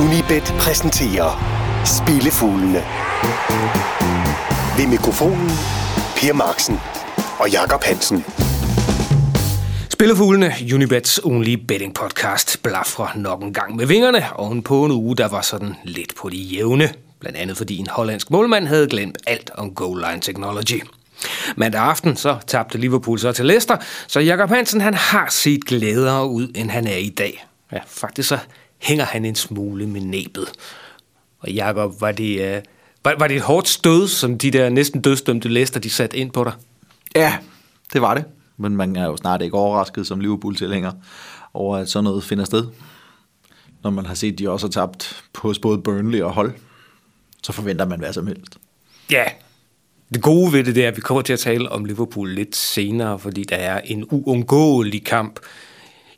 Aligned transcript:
Unibet 0.00 0.54
præsenterer 0.58 1.30
Spillefuglene. 1.84 2.82
Ved 4.76 4.86
mikrofonen 4.86 5.50
Per 6.16 6.32
Marksen 6.32 6.80
og 7.38 7.50
Jakob 7.50 7.82
Hansen. 7.82 8.24
Spillefuglene, 9.90 10.54
Unibets 10.74 11.20
only 11.24 11.54
betting 11.54 11.94
podcast, 11.94 12.62
blaffer 12.62 13.12
nok 13.16 13.42
en 13.42 13.54
gang 13.54 13.76
med 13.76 13.86
vingerne 13.86 14.24
ovenpå 14.36 14.84
en 14.84 14.90
uge, 14.90 15.16
der 15.16 15.28
var 15.28 15.40
sådan 15.40 15.74
lidt 15.84 16.14
på 16.16 16.28
de 16.28 16.36
jævne. 16.36 16.88
Blandt 17.20 17.38
andet 17.38 17.56
fordi 17.56 17.76
en 17.76 17.88
hollandsk 17.90 18.30
målmand 18.30 18.66
havde 18.66 18.88
glemt 18.88 19.18
alt 19.26 19.50
om 19.54 19.74
goal 19.74 20.00
line 20.00 20.20
technology. 20.20 20.82
Mandag 21.56 21.80
aften 21.80 22.16
så 22.16 22.36
tabte 22.46 22.78
Liverpool 22.78 23.18
så 23.18 23.32
til 23.32 23.46
Leicester, 23.46 23.76
så 24.06 24.20
Jakob 24.20 24.48
Hansen 24.48 24.80
han 24.80 24.94
har 24.94 25.26
set 25.30 25.64
glædere 25.64 26.26
ud, 26.26 26.48
end 26.54 26.70
han 26.70 26.86
er 26.86 26.96
i 26.96 27.08
dag. 27.08 27.46
Ja, 27.72 27.78
faktisk 27.86 28.28
så 28.28 28.38
hænger 28.82 29.04
han 29.04 29.24
en 29.24 29.34
smule 29.34 29.86
med 29.86 30.00
næbet. 30.00 30.52
Og 31.38 31.50
Jakob, 31.50 32.00
var 32.00 32.12
det, 32.12 32.56
uh, 32.56 32.62
var, 33.04 33.14
var 33.18 33.28
det 33.28 33.36
et 33.36 33.42
hårdt 33.42 33.68
stød, 33.68 34.08
som 34.08 34.38
de 34.38 34.50
der 34.50 34.68
næsten 34.68 35.00
dødsdømte 35.00 35.48
Leicester, 35.48 35.80
de 35.80 35.90
satte 35.90 36.16
ind 36.16 36.30
på 36.30 36.44
dig? 36.44 36.52
Ja, 37.14 37.38
det 37.92 38.00
var 38.00 38.14
det. 38.14 38.24
Men 38.56 38.76
man 38.76 38.96
er 38.96 39.04
jo 39.04 39.16
snart 39.16 39.42
ikke 39.42 39.56
overrasket 39.56 40.06
som 40.06 40.20
Liverpool-tilhænger 40.20 40.92
over, 41.54 41.76
at 41.76 41.88
sådan 41.88 42.04
noget 42.04 42.24
finder 42.24 42.44
sted. 42.44 42.66
Når 43.82 43.90
man 43.90 44.06
har 44.06 44.14
set, 44.14 44.32
at 44.32 44.38
de 44.38 44.50
også 44.50 44.66
har 44.66 44.70
tabt 44.70 45.24
på 45.32 45.54
både 45.62 45.78
Burnley 45.78 46.20
og 46.20 46.32
hold, 46.32 46.52
så 47.42 47.52
forventer 47.52 47.86
man 47.86 47.98
hvad 47.98 48.12
som 48.12 48.26
helst. 48.26 48.58
Ja, 49.10 49.24
det 50.14 50.22
gode 50.22 50.52
ved 50.52 50.64
det, 50.64 50.74
det 50.74 50.84
er, 50.84 50.88
at 50.88 50.96
vi 50.96 51.00
kommer 51.00 51.22
til 51.22 51.32
at 51.32 51.38
tale 51.38 51.68
om 51.68 51.84
Liverpool 51.84 52.30
lidt 52.30 52.56
senere, 52.56 53.18
fordi 53.18 53.44
der 53.44 53.56
er 53.56 53.80
en 53.84 54.04
uundgåelig 54.10 55.04
kamp 55.04 55.40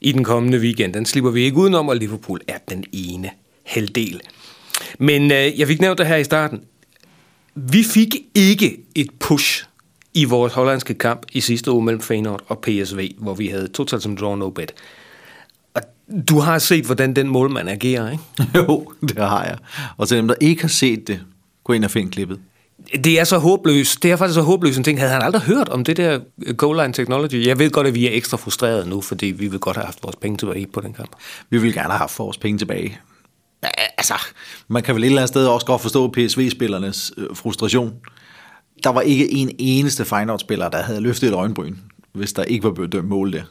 i 0.05 0.13
den 0.13 0.25
kommende 0.25 0.59
weekend. 0.59 0.95
Den 0.95 1.07
slipper 1.07 1.31
vi 1.31 1.43
ikke 1.43 1.57
udenom, 1.57 1.89
og 1.89 1.97
Liverpool 1.97 2.41
er 2.49 2.59
den 2.69 2.85
ene 2.93 3.31
halvdel. 3.67 4.21
Men 4.99 5.23
øh, 5.33 5.59
jeg 5.59 5.67
fik 5.67 5.81
nævnt 5.81 5.99
det 5.99 6.07
her 6.07 6.17
i 6.17 6.25
starten. 6.25 6.61
Vi 7.55 7.83
fik 7.83 8.17
ikke 8.35 8.81
et 8.95 9.11
push 9.21 9.65
i 10.15 10.25
vores 10.25 10.53
hollandske 10.53 10.95
kamp 10.95 11.27
i 11.33 11.41
sidste 11.41 11.73
uge 11.73 11.85
mellem 11.85 12.03
Feyenoord 12.03 12.45
og 12.49 12.59
PSV, 12.59 13.11
hvor 13.19 13.35
vi 13.35 13.49
havde 13.49 13.69
totalt 13.69 14.03
som 14.03 14.17
draw 14.17 14.35
no 14.35 14.51
bet. 14.51 14.75
Og 15.75 15.83
du 16.29 16.39
har 16.39 16.59
set, 16.59 16.85
hvordan 16.85 17.17
den 17.17 17.29
målmand 17.29 17.71
agerer, 17.71 18.11
ikke? 18.11 18.25
jo, 18.59 18.93
det 19.01 19.19
har 19.19 19.45
jeg. 19.45 19.59
Og 19.97 20.09
til 20.09 20.17
dem, 20.17 20.29
der 20.29 20.35
ikke 20.41 20.63
har 20.63 20.69
set 20.69 21.09
det, 21.09 21.21
gå 21.65 21.73
ind 21.73 21.85
og 21.85 21.91
find 21.91 22.11
klippet. 22.11 22.41
Det 22.93 23.21
er 23.21 23.25
så 23.25 23.39
håbløst. 23.39 24.03
Det 24.03 24.11
er 24.11 24.17
faktisk 24.17 24.35
så 24.35 24.43
håbløst 24.43 24.79
en 24.79 24.85
ting. 24.85 24.99
Havde 24.99 25.13
han 25.13 25.23
aldrig 25.23 25.43
hørt 25.43 25.69
om 25.69 25.85
det 25.85 25.97
der 25.97 26.21
øh, 26.47 26.57
goal 26.57 26.77
line 26.77 26.93
technology? 26.93 27.47
Jeg 27.47 27.59
ved 27.59 27.71
godt, 27.71 27.87
at 27.87 27.95
vi 27.95 28.07
er 28.07 28.11
ekstra 28.13 28.37
frustrerede 28.37 28.89
nu, 28.89 29.01
fordi 29.01 29.27
vi 29.27 29.49
vil 29.49 29.59
godt 29.59 29.77
have 29.77 29.85
haft 29.85 29.99
vores 30.03 30.17
penge 30.17 30.39
tilbage 30.39 30.67
på 30.67 30.81
den 30.81 30.93
kamp. 30.93 31.11
Vi 31.51 31.59
vil 31.59 31.73
gerne 31.73 31.91
have 31.91 31.99
haft 31.99 32.19
vores 32.19 32.39
penge 32.39 32.59
tilbage. 32.59 33.01
Altså, 33.99 34.15
man 34.69 34.83
kan 34.83 34.95
vel 34.95 35.03
et 35.03 35.07
eller 35.07 35.21
andet 35.21 35.29
sted 35.29 35.47
også 35.47 35.67
godt 35.67 35.83
forstå 35.83 36.09
PSV-spillernes 36.09 37.13
øh, 37.17 37.37
frustration. 37.37 37.95
Der 38.85 38.91
var 38.91 39.01
ikke 39.01 39.33
en 39.33 39.51
eneste 39.59 40.05
Feyenoord-spiller, 40.05 40.69
der 40.69 40.83
havde 40.83 41.01
løftet 41.01 41.29
et 41.29 41.35
øjenbryn, 41.35 41.77
hvis 42.13 42.33
der 42.33 42.45
ikke 42.45 42.65
var 42.65 42.73
blevet 42.73 42.93
dømt 42.93 43.09
mål 43.09 43.33
der. 43.33 43.43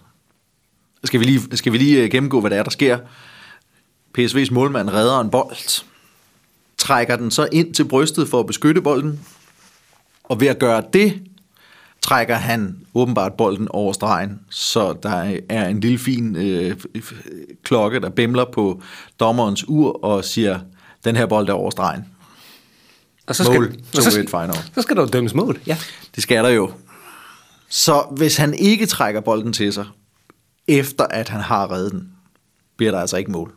Skal 1.04 1.20
vi 1.20 1.26
lige, 1.26 1.58
skal 1.58 1.72
vi 1.74 1.78
lige 1.78 2.04
øh, 2.04 2.10
gennemgå, 2.10 2.42
hvad 2.42 2.52
der 2.52 2.58
er, 2.58 2.64
der 2.64 2.72
sker? 2.72 2.98
PSV's 4.20 4.54
målmand 4.54 4.90
redder 4.90 5.20
en 5.20 5.30
bold, 5.30 5.84
trækker 6.78 7.16
den 7.16 7.32
så 7.32 7.48
ind 7.52 7.74
til 7.74 7.86
brystet 7.86 8.30
for 8.30 8.40
at 8.40 8.48
beskytte 8.48 8.82
bolden, 8.82 9.20
og 10.24 10.40
ved 10.40 10.48
at 10.48 10.60
gøre 10.60 10.84
det, 10.94 11.22
trækker 12.02 12.36
han 12.36 12.78
åbenbart 12.94 13.34
bolden 13.34 13.68
over 13.72 13.94
stregen, 13.94 14.40
så 14.50 14.94
der 15.04 15.38
er 15.50 15.68
en 15.68 15.80
lille 15.80 15.98
fin 15.98 16.36
øh, 16.36 16.76
klokke, 17.64 18.00
der 18.00 18.10
bimler 18.10 18.46
på 18.54 18.82
dommerens 19.20 19.68
ur 19.68 20.04
og 20.06 20.26
siger, 20.26 20.60
den 21.04 21.16
her 21.16 21.26
bold 21.26 21.50
er 21.50 21.54
over 21.54 21.72
stregen. 21.72 22.06
Og 23.28 23.36
så 23.36 23.44
skal, 23.44 23.56
Mål, 23.56 23.76
og 23.98 24.04
så, 24.04 24.10
2-1 24.10 24.14
final. 24.14 24.56
så 24.76 24.82
skal 24.82 24.96
der 24.96 25.02
jo 25.02 25.08
dømmes 25.08 25.34
mål. 25.34 25.60
Ja. 25.68 25.78
Det 26.16 26.24
skal 26.24 26.44
der 26.44 26.50
jo. 26.50 26.72
Så 27.70 28.06
hvis 28.18 28.38
han 28.38 28.54
ikke 28.54 28.86
trækker 28.86 29.22
bolden 29.22 29.54
til 29.54 29.74
sig, 29.74 29.86
efter 30.68 31.06
at 31.06 31.30
han 31.30 31.42
har 31.42 31.72
reddet 31.72 31.92
den, 31.92 32.12
bliver 32.78 32.92
der 32.92 33.00
altså 33.00 33.18
ikke 33.18 33.32
mål. 33.32 33.54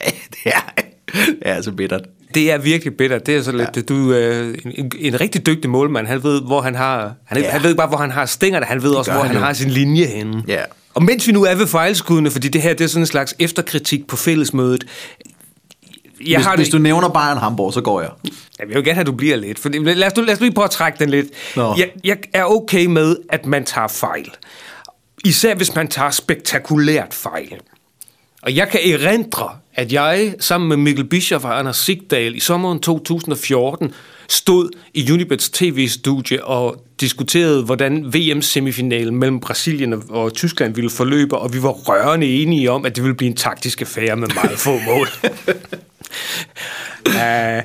Det 0.44 0.52
er, 0.52 0.82
det 1.14 1.36
er 1.42 1.54
altså 1.54 1.72
bittert. 1.72 2.02
Det 2.34 2.52
er 2.52 2.58
virkelig 2.58 2.96
bitter. 2.96 3.18
Det 3.18 3.36
er 3.36 3.42
så 3.42 3.52
lidt, 3.52 3.76
ja. 3.76 3.80
du 3.80 4.12
øh, 4.12 4.58
en, 4.64 4.92
en, 4.98 5.20
rigtig 5.20 5.46
dygtig 5.46 5.70
målmand. 5.70 6.06
Han 6.06 6.22
ved, 6.22 6.42
hvor 6.42 6.60
han 6.60 6.74
har... 6.74 7.14
Han, 7.26 7.38
ja. 7.38 7.44
Ja. 7.44 7.50
han 7.50 7.62
ved 7.62 7.70
ikke 7.70 7.78
bare, 7.78 7.88
hvor 7.88 7.98
han 7.98 8.10
har 8.10 8.26
stingerne. 8.26 8.66
Han 8.66 8.82
ved 8.82 8.90
også, 8.90 9.10
gør 9.10 9.16
hvor 9.16 9.22
han 9.22 9.30
han 9.30 9.40
jo. 9.40 9.46
har 9.46 9.52
sin 9.52 9.70
linje 9.70 10.04
henne. 10.04 10.42
Ja. 10.48 10.60
Og 10.94 11.02
mens 11.02 11.26
vi 11.26 11.32
nu 11.32 11.44
er 11.44 11.54
ved 11.54 11.66
fejlskuddene, 11.66 12.30
fordi 12.30 12.48
det 12.48 12.62
her 12.62 12.74
det 12.74 12.84
er 12.84 12.88
sådan 12.88 13.02
en 13.02 13.06
slags 13.06 13.34
efterkritik 13.38 14.06
på 14.06 14.16
fællesmødet. 14.16 14.84
Jeg 16.26 16.38
Hvis, 16.38 16.46
har 16.46 16.56
hvis 16.56 16.66
det, 16.66 16.72
du 16.72 16.78
nævner 16.78 17.08
Bayern 17.08 17.38
Hamburg, 17.38 17.72
så 17.72 17.80
går 17.80 18.00
jeg. 18.00 18.10
jeg 18.58 18.68
vil 18.68 18.74
jo 18.74 18.80
gerne 18.80 18.94
have, 18.94 19.00
at 19.00 19.06
du 19.06 19.12
bliver 19.12 19.36
lidt. 19.36 19.58
For, 19.58 19.68
lad, 19.68 20.06
os 20.06 20.26
lad 20.26 20.34
os 20.34 20.40
lige 20.40 20.52
prøve 20.52 20.64
at 20.64 20.70
trække 20.70 20.98
den 20.98 21.10
lidt. 21.10 21.26
Nå. 21.56 21.74
Jeg, 21.78 21.90
jeg 22.04 22.16
er 22.32 22.44
okay 22.44 22.86
med, 22.86 23.16
at 23.30 23.46
man 23.46 23.64
tager 23.64 23.88
fejl. 23.88 24.30
Især 25.24 25.54
hvis 25.54 25.74
man 25.74 25.88
tager 25.88 26.10
spektakulært 26.10 27.14
fejl. 27.14 27.60
Og 28.44 28.56
jeg 28.56 28.68
kan 28.68 28.80
erindre, 28.92 29.48
at 29.74 29.92
jeg 29.92 30.34
sammen 30.40 30.68
med 30.68 30.76
Mikkel 30.76 31.04
Bischoff 31.04 31.44
og 31.44 31.58
Anders 31.58 31.76
Sigdal 31.76 32.36
i 32.36 32.40
sommeren 32.40 32.80
2014 32.80 33.92
stod 34.28 34.68
i 34.94 35.12
Unibets 35.12 35.50
tv-studie 35.50 36.44
og 36.44 36.84
diskuterede, 37.00 37.64
hvordan 37.64 38.14
VM-semifinalen 38.14 39.16
mellem 39.16 39.40
Brasilien 39.40 40.02
og 40.08 40.34
Tyskland 40.34 40.74
ville 40.74 40.90
forløbe, 40.90 41.38
og 41.38 41.52
vi 41.52 41.62
var 41.62 41.70
rørende 41.70 42.26
enige 42.26 42.70
om, 42.70 42.84
at 42.84 42.96
det 42.96 43.04
ville 43.04 43.16
blive 43.16 43.30
en 43.30 43.36
taktisk 43.36 43.80
affære 43.80 44.16
med 44.16 44.28
meget 44.34 44.58
få 44.58 44.78
mål. 44.86 45.08
uh, 47.06 47.62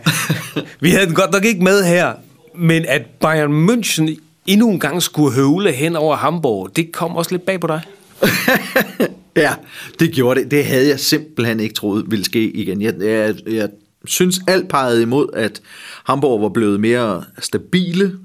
vi 0.79 0.89
havde 0.89 1.05
den 1.05 1.15
godt 1.15 1.31
nok 1.31 1.45
ikke 1.45 1.63
med 1.63 1.83
her, 1.83 2.13
men 2.55 2.85
at 2.85 3.05
Bayern 3.05 3.69
München 3.69 4.19
endnu 4.47 4.69
en 4.69 4.79
gang 4.79 5.03
skulle 5.03 5.35
høvle 5.35 5.71
hen 5.71 5.95
over 5.95 6.15
Hamburg, 6.15 6.75
det 6.75 6.91
kom 6.91 7.15
også 7.15 7.31
lidt 7.31 7.45
bag 7.45 7.59
på 7.59 7.67
dig. 7.67 7.81
Ja, 9.35 9.55
det 9.99 10.11
gjorde 10.11 10.39
det. 10.41 10.51
Det 10.51 10.65
havde 10.65 10.87
jeg 10.87 10.99
simpelthen 10.99 11.59
ikke 11.59 11.75
troet 11.75 12.11
ville 12.11 12.25
ske 12.25 12.51
igen. 12.51 12.81
Jeg, 12.81 13.01
jeg, 13.01 13.35
jeg 13.47 13.69
synes 14.05 14.39
alt 14.47 14.69
pegede 14.69 15.01
imod, 15.01 15.27
at 15.33 15.61
Hamburg 16.03 16.41
var 16.41 16.49
blevet 16.49 16.79
mere 16.79 17.23
stabile, 17.39 18.15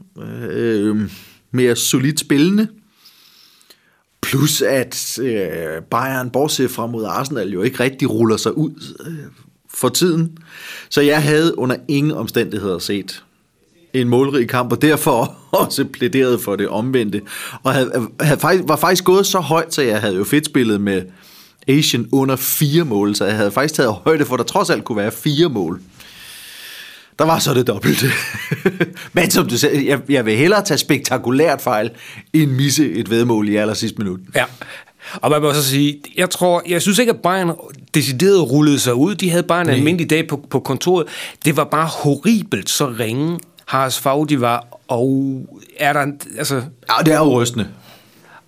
øh, 0.50 1.10
mere 1.50 1.77
solidt 1.77 2.21
spillende. 2.21 2.69
Plus 4.22 4.62
at 4.62 5.19
øh, 5.19 5.82
Bayern, 5.91 6.31
bortset 6.31 6.71
fra 6.71 6.87
mod 6.87 7.05
Arsenal, 7.05 7.53
jo 7.53 7.62
ikke 7.62 7.81
rigtig 7.81 8.11
ruller 8.11 8.37
sig 8.37 8.59
ud 8.59 8.97
øh, 9.06 9.15
for 9.75 9.88
tiden. 9.88 10.38
Så 10.88 11.00
jeg 11.00 11.22
havde 11.22 11.59
under 11.59 11.76
ingen 11.88 12.12
omstændigheder 12.12 12.78
set 12.78 13.25
en 13.94 14.09
målrig 14.09 14.49
kamp, 14.49 14.72
og 14.72 14.82
derfor 14.82 15.37
også 15.62 15.84
plæderet 15.84 16.41
for 16.41 16.56
det 16.56 16.69
omvendte. 16.69 17.21
Og 17.62 17.75
havde, 17.75 18.09
havde 18.21 18.41
faktisk, 18.41 18.65
var 18.69 18.77
faktisk 18.77 19.05
gået 19.05 19.27
så 19.27 19.38
højt, 19.38 19.75
så 19.75 19.82
jeg 19.82 20.00
havde 20.00 20.15
jo 20.15 20.25
fedt 20.25 20.47
spillet 20.47 20.81
med 20.81 21.03
Asian 21.69 22.09
under 22.12 22.37
fire 22.37 22.84
mål, 22.84 23.15
så 23.15 23.25
jeg 23.25 23.37
havde 23.37 23.50
faktisk 23.50 23.75
taget 23.75 23.93
højde 24.05 24.25
for, 24.25 24.34
at 24.34 24.38
der 24.38 24.44
trods 24.44 24.71
alt 24.71 24.84
kunne 24.84 24.99
være 24.99 25.12
fire 25.12 25.49
mål. 25.49 25.81
Der 27.19 27.25
var 27.25 27.38
så 27.38 27.55
det 27.55 27.66
dobbelte. 27.66 28.06
Men 29.12 29.31
som 29.31 29.49
du 29.49 29.59
sagde, 29.59 29.88
jeg, 29.88 30.00
jeg 30.09 30.26
vil 30.26 30.37
hellere 30.37 30.65
tage 30.65 30.78
spektakulært 30.78 31.61
fejl, 31.61 31.91
end 32.32 32.50
misse 32.50 32.93
et 32.93 33.11
vedmål 33.11 33.49
i 33.49 33.56
aller 33.56 33.75
sidste 33.75 33.99
minut. 33.99 34.21
Ja. 34.34 34.44
Og 35.15 35.31
man 35.31 35.43
må 35.43 35.53
så 35.55 35.65
sige, 35.65 36.00
jeg 36.16 36.31
tror, 36.31 36.62
jeg 36.69 36.82
synes 36.82 36.99
ikke, 36.99 37.12
at 37.12 37.21
Bayern 37.22 37.50
decideret 37.94 38.50
rullede 38.50 38.78
sig 38.78 38.94
ud. 38.94 39.15
De 39.15 39.31
havde 39.31 39.43
bare 39.43 39.61
en 39.61 39.69
almindelig 39.69 40.11
dag 40.11 40.28
på, 40.28 40.47
på 40.50 40.61
kontoret. 40.61 41.06
Det 41.44 41.56
var 41.56 41.65
bare 41.65 41.87
horribelt 41.87 42.71
så 42.71 42.87
ringe, 42.87 43.38
Haras 43.67 44.01
Fagdi 44.01 44.41
var, 44.41 44.67
og 44.89 45.39
er 45.79 45.93
der, 45.93 46.03
en- 46.03 46.21
altså, 46.39 46.55
Ja, 46.55 47.03
det 47.05 47.15
er 47.15 47.19
jo 47.19 47.41
rystende. 47.43 47.69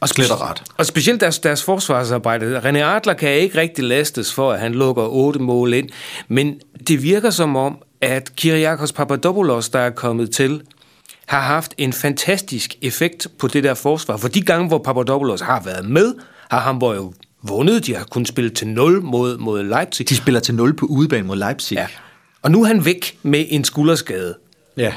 og, 0.01 0.09
Slet 0.09 0.31
og 0.31 0.41
ret. 0.41 0.63
og 0.79 0.87
specielt 0.87 1.21
deres, 1.21 1.39
deres 1.39 1.63
forsvarsarbejde. 1.63 2.59
René 2.59 2.79
Adler 2.79 3.15
kan 3.15 3.31
ikke 3.31 3.59
rigtig 3.59 3.85
lastes 3.85 4.33
for, 4.33 4.53
at 4.53 4.61
han 4.61 4.73
lukker 4.73 5.03
otte 5.09 5.39
mål 5.41 5.75
ind, 5.75 5.89
men 6.29 6.61
det 6.89 7.03
virker 7.03 7.31
som 7.31 7.57
om, 7.57 7.79
at 8.01 8.31
Kyriakos 8.37 8.93
Papadopoulos, 8.93 9.69
der 9.69 9.79
er 9.79 9.91
kommet 9.91 10.31
til, 10.31 10.63
har 11.27 11.41
haft 11.41 11.75
en 11.79 11.93
fantastisk 11.93 12.75
effekt 12.83 13.27
på 13.39 13.49
det 13.49 13.65
der 13.65 13.75
forsvar. 13.75 14.17
For 14.17 14.29
de 14.29 14.43
gange, 14.43 14.69
hvor 14.69 14.79
Papadopoulos 14.79 15.41
har 15.41 15.61
været 15.65 15.89
med, 15.89 16.15
har 16.51 16.61
Hamburg 16.61 16.97
jo 16.97 17.13
vundet. 17.43 17.87
De 17.87 17.95
har 17.97 18.05
kunnet 18.05 18.29
spille 18.29 18.51
til 18.51 18.67
0 18.69 19.03
mod, 19.03 19.39
mod 19.39 19.63
Leipzig. 19.63 20.09
De 20.09 20.17
spiller 20.17 20.41
til 20.41 20.55
0 20.55 20.75
på 20.77 20.87
udebane 20.87 21.27
mod 21.27 21.37
Leipzig. 21.37 21.75
Ja. 21.77 21.87
Og 22.43 22.51
nu 22.51 22.63
er 22.63 22.67
han 22.67 22.85
væk 22.85 23.19
med 23.23 23.45
en 23.49 23.65
skulderskade. 23.65 24.35
ja. 24.77 24.93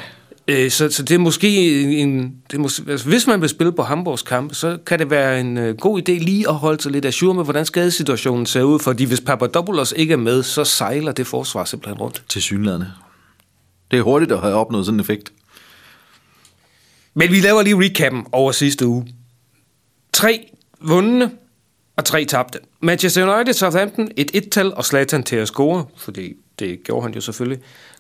Øh, 0.50 0.72
Så, 0.72 0.90
så 0.90 1.04
det 1.04 1.16
er 1.16 1.19
måske 1.19 1.81
en... 2.01 2.36
Det 2.51 2.60
måske, 2.60 2.84
altså, 2.92 3.07
hvis 3.07 3.28
man 3.28 3.42
vil 3.42 3.50
spille 3.50 3.74
på 3.74 3.84
Hamburgs 3.84 4.22
kamp, 4.22 4.54
så 4.54 4.78
kan 4.86 5.00
det 5.00 5.10
være 5.10 5.40
en 5.40 5.57
øh, 5.57 5.78
god 5.78 6.00
idé 6.00 6.12
lige 6.12 6.50
at 6.50 6.56
holde 6.56 6.81
sig 6.81 6.92
lidt 6.92 7.06
af 7.06 7.13
med, 7.36 7.44
hvordan 7.44 7.66
skadesituationen 7.66 8.46
ser 8.46 8.63
ud. 8.63 8.80
Fordi 8.80 9.04
hvis 9.04 9.22
Papadopoulos 9.22 9.94
ikke 9.98 10.13
er 10.13 10.18
med, 10.18 10.44
så 10.44 10.63
sejler 10.63 11.12
det 11.12 11.28
forsvar 11.28 11.66
simpelthen 11.66 12.01
rundt. 12.01 12.24
Til 12.30 12.42
synlædende. 12.42 12.92
Det 13.92 14.00
er 14.00 14.04
hurtigt 14.04 14.31
at 14.31 14.40
have 14.40 14.54
opnået 14.54 14.86
sådan 14.86 14.96
en 14.96 15.00
effekt. 15.00 15.31
Men 17.13 17.31
vi 17.31 17.40
laver 17.40 17.62
lige 17.62 17.80
recappen 17.80 18.25
over 18.31 18.52
sidste 18.52 18.88
uge. 18.88 19.13
Tre 20.13 20.50
vundne 20.81 21.31
og 21.95 22.06
tre 22.06 22.25
tabte. 22.25 22.60
Manchester 22.81 23.36
United, 23.36 23.54
Southampton, 23.54 24.12
et 24.18 24.31
et-tal 24.34 24.74
og 24.74 24.86
Zlatan 24.86 25.24
til 25.24 25.36
at 25.36 25.48
score, 25.48 25.86
fordi 25.98 26.34
det 26.60 26.80
gjorde 26.84 27.04
han 27.04 27.13
jo 27.13 27.22
selvfølgelig. 27.22 27.60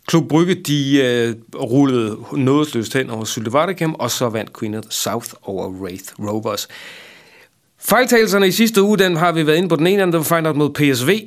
Klub 0.09 0.27
Brygge, 0.29 0.55
de 0.55 1.01
øh, 1.03 1.35
rullede 1.61 2.17
nådesløst 2.33 2.93
hen 2.93 3.09
over 3.09 3.25
Sylte 3.25 3.53
Vardekam, 3.53 3.95
og 3.99 4.11
så 4.11 4.29
vandt 4.29 4.59
Queen 4.59 4.75
of 4.75 4.83
the 4.83 4.91
South 4.91 5.27
over 5.43 5.69
Wraith 5.69 6.03
Rovers. 6.19 6.67
Fejltagelserne 7.79 8.47
i 8.47 8.51
sidste 8.51 8.81
uge, 8.81 8.97
den 8.97 9.17
har 9.17 9.31
vi 9.31 9.47
været 9.47 9.57
inde 9.57 9.69
på 9.69 9.75
den 9.75 9.87
ene, 9.87 10.01
der 10.01 10.17
var 10.17 10.23
fejlet 10.23 10.55
mod 10.55 10.69
PSV. 10.69 11.19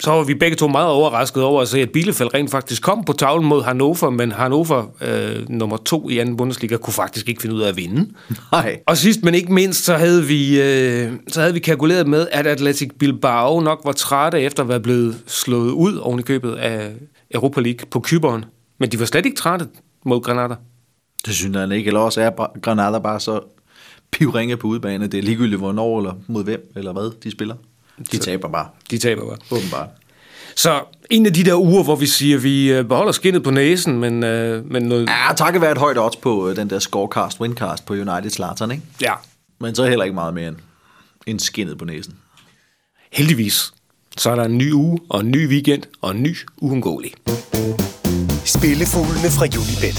Så 0.00 0.10
var 0.10 0.24
vi 0.24 0.34
begge 0.34 0.56
to 0.56 0.68
meget 0.68 0.88
overrasket 0.88 1.42
over 1.42 1.62
at 1.62 1.68
se, 1.68 1.80
at 1.80 1.90
Bielefeld 1.90 2.34
rent 2.34 2.50
faktisk 2.50 2.82
kom 2.82 3.04
på 3.04 3.12
tavlen 3.12 3.48
mod 3.48 3.62
Hannover, 3.62 4.10
men 4.10 4.32
Hannover, 4.32 4.84
øh, 5.00 5.48
nummer 5.48 5.76
to 5.76 6.08
i 6.08 6.18
anden 6.18 6.36
Bundesliga, 6.36 6.76
kunne 6.76 6.94
faktisk 6.94 7.28
ikke 7.28 7.42
finde 7.42 7.54
ud 7.54 7.60
af 7.60 7.68
at 7.68 7.76
vinde. 7.76 8.10
Nej. 8.52 8.80
Og 8.86 8.96
sidst, 8.96 9.22
men 9.22 9.34
ikke 9.34 9.52
mindst, 9.52 9.84
så 9.84 9.96
havde 9.96 10.24
vi, 10.24 10.62
øh, 10.62 11.12
så 11.28 11.40
havde 11.40 11.54
vi 11.54 11.60
kalkuleret 11.60 12.06
med, 12.06 12.26
at 12.32 12.46
Atletic 12.46 12.90
Bilbao 12.98 13.60
nok 13.60 13.80
var 13.84 13.92
trætte 13.92 14.40
efter 14.40 14.62
at 14.62 14.68
være 14.68 14.80
blevet 14.80 15.16
slået 15.26 15.70
ud 15.70 15.96
oven 15.96 16.18
i 16.18 16.22
købet 16.22 16.54
af 16.54 16.90
Europa 17.34 17.60
League 17.60 17.86
på 17.90 18.00
Kyberen. 18.00 18.44
Men 18.78 18.92
de 18.92 19.00
var 19.00 19.06
slet 19.06 19.26
ikke 19.26 19.36
trætte 19.36 19.68
mod 20.04 20.20
Granada. 20.20 20.54
Det 21.26 21.34
synes 21.34 21.56
han 21.56 21.72
ikke. 21.72 21.86
Eller 21.88 22.00
også 22.00 22.20
er 22.20 22.58
Granada 22.60 22.98
bare 22.98 23.20
så 23.20 23.40
pivringe 24.10 24.56
på 24.56 24.66
udebane. 24.66 25.06
Det 25.06 25.18
er 25.18 25.22
ligegyldigt, 25.22 25.58
hvornår 25.60 25.98
eller 25.98 26.14
mod 26.26 26.44
hvem 26.44 26.72
eller 26.76 26.92
hvad 26.92 27.20
de 27.22 27.30
spiller. 27.30 27.54
De 28.12 28.18
taber 28.18 28.48
bare. 28.48 28.68
De 28.90 28.98
taber 28.98 29.26
bare. 29.26 29.38
Åbenbart. 29.50 29.88
Så 30.56 30.82
en 31.10 31.26
af 31.26 31.32
de 31.34 31.44
der 31.44 31.54
uger, 31.60 31.82
hvor 31.84 31.96
vi 31.96 32.06
siger, 32.06 32.36
at 32.36 32.42
vi 32.42 32.72
øh, 32.72 32.84
beholder 32.84 33.12
skinnet 33.12 33.42
på 33.42 33.50
næsen, 33.50 33.98
men, 34.00 34.24
øh, 34.24 34.70
men 34.70 34.82
noget... 34.82 35.08
Ja, 35.08 35.34
takket 35.36 35.62
være 35.62 35.72
et 35.72 35.78
højt 35.78 35.98
odds 35.98 36.16
på 36.16 36.48
øh, 36.48 36.56
den 36.56 36.70
der 36.70 36.78
scorecast, 36.78 37.40
windcast 37.40 37.86
på 37.86 37.92
United 37.92 38.30
Zlatan, 38.30 38.70
ikke? 38.70 38.82
Ja, 39.00 39.12
Men 39.58 39.74
så 39.74 39.84
heller 39.86 40.04
ikke 40.04 40.14
meget 40.14 40.34
mere 40.34 40.48
end, 40.48 40.56
end 41.26 41.40
skinnet 41.40 41.78
på 41.78 41.84
næsen. 41.84 42.14
heldigvis. 43.12 43.72
Så 44.18 44.30
er 44.30 44.34
der 44.34 44.44
en 44.44 44.58
ny 44.58 44.72
uge, 44.72 44.98
og 45.08 45.20
en 45.20 45.30
ny 45.30 45.48
weekend, 45.48 45.82
og 46.00 46.10
en 46.10 46.22
ny 46.22 46.36
uundgåelig. 46.58 47.12
Spillefuglene 48.44 49.30
fra 49.36 49.44
Unibet. 49.44 49.98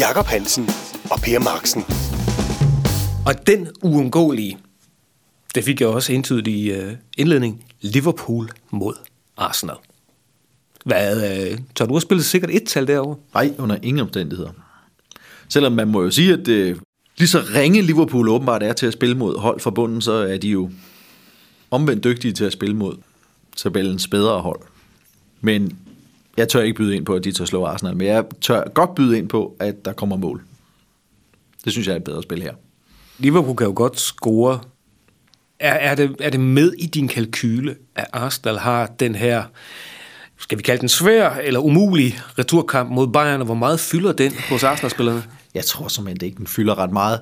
Jakob 0.00 0.26
Hansen 0.26 0.64
og 1.10 1.20
Per 1.20 1.38
Marksen. 1.38 1.82
Og 3.26 3.46
den 3.46 3.68
uundgåelige, 3.82 4.58
det 5.54 5.64
fik 5.64 5.80
jeg 5.80 5.88
også 5.88 6.12
indtydet 6.12 6.46
i 6.46 6.70
øh, 6.70 6.92
indledning, 7.18 7.64
Liverpool 7.80 8.50
mod 8.70 8.94
Arsenal. 9.36 9.76
Hvad, 10.84 11.16
øh, 11.50 11.58
tør 11.74 11.86
du 11.86 11.94
have 11.94 12.00
spillet 12.00 12.24
sikkert 12.24 12.50
et 12.50 12.64
tal 12.66 12.86
derovre? 12.86 13.16
Nej, 13.34 13.54
under 13.58 13.76
ingen 13.82 14.00
omstændigheder. 14.00 14.50
Selvom 15.48 15.72
man 15.72 15.88
må 15.88 16.02
jo 16.02 16.10
sige, 16.10 16.32
at 16.32 16.46
det, 16.46 16.80
lige 17.18 17.28
så 17.28 17.42
ringe 17.54 17.82
Liverpool 17.82 18.28
åbenbart 18.28 18.62
er 18.62 18.72
til 18.72 18.86
at 18.86 18.92
spille 18.92 19.14
mod 19.14 19.38
hold 19.38 19.60
fra 19.60 19.70
bunden, 19.70 20.00
så 20.00 20.12
er 20.12 20.38
de 20.38 20.48
jo 20.48 20.70
omvendt 21.70 22.04
dygtige 22.04 22.32
til 22.32 22.44
at 22.44 22.52
spille 22.52 22.76
mod 22.76 22.96
tabellens 23.56 24.08
bedre 24.08 24.40
hold. 24.40 24.60
Men 25.40 25.78
jeg 26.36 26.48
tør 26.48 26.60
ikke 26.60 26.76
byde 26.76 26.96
ind 26.96 27.06
på, 27.06 27.14
at 27.14 27.24
de 27.24 27.32
tør 27.32 27.44
slå 27.44 27.64
Arsenal, 27.64 27.96
men 27.96 28.06
jeg 28.06 28.24
tør 28.40 28.68
godt 28.68 28.94
byde 28.94 29.18
ind 29.18 29.28
på, 29.28 29.56
at 29.60 29.84
der 29.84 29.92
kommer 29.92 30.16
mål. 30.16 30.42
Det 31.64 31.72
synes 31.72 31.86
jeg 31.86 31.92
er 31.92 31.96
et 31.96 32.04
bedre 32.04 32.22
spil 32.22 32.42
her. 32.42 32.54
Liverpool 33.18 33.56
kan 33.56 33.66
jo 33.66 33.72
godt 33.76 34.00
score. 34.00 34.60
Er, 35.60 35.72
er, 35.72 35.94
det, 35.94 36.16
er 36.20 36.30
det 36.30 36.40
med 36.40 36.72
i 36.72 36.86
din 36.86 37.08
kalkyle, 37.08 37.76
at 37.94 38.06
Arsenal 38.12 38.58
har 38.58 38.86
den 38.86 39.14
her, 39.14 39.44
skal 40.38 40.58
vi 40.58 40.62
kalde 40.62 40.80
den 40.80 40.88
svær 40.88 41.30
eller 41.30 41.60
umulig 41.60 42.18
returkamp 42.38 42.90
mod 42.90 43.08
Bayern, 43.08 43.40
og 43.40 43.46
hvor 43.46 43.54
meget 43.54 43.80
fylder 43.80 44.12
den 44.12 44.32
hos 44.48 44.64
Arsenal-spillerne? 44.64 45.24
Jeg 45.54 45.64
tror 45.64 45.88
simpelthen 45.88 46.26
ikke, 46.26 46.38
den 46.38 46.46
fylder 46.46 46.78
ret 46.78 46.92
meget. 46.92 47.20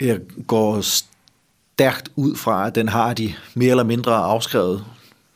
Jeg 0.00 0.20
går 0.46 0.80
stærkt 0.80 2.08
ud 2.16 2.36
fra, 2.36 2.66
at 2.66 2.74
den 2.74 2.88
har 2.88 3.14
de 3.14 3.34
mere 3.54 3.70
eller 3.70 3.84
mindre 3.84 4.14
afskrevet. 4.14 4.84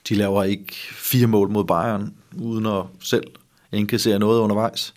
De 0.09 0.15
laver 0.15 0.43
ikke 0.43 0.73
fire 0.91 1.27
mål 1.27 1.49
mod 1.49 1.63
Bayern, 1.63 2.13
uden 2.41 2.65
at 2.65 2.83
selv 2.99 3.23
indkassere 3.71 4.19
noget 4.19 4.39
undervejs. 4.39 4.93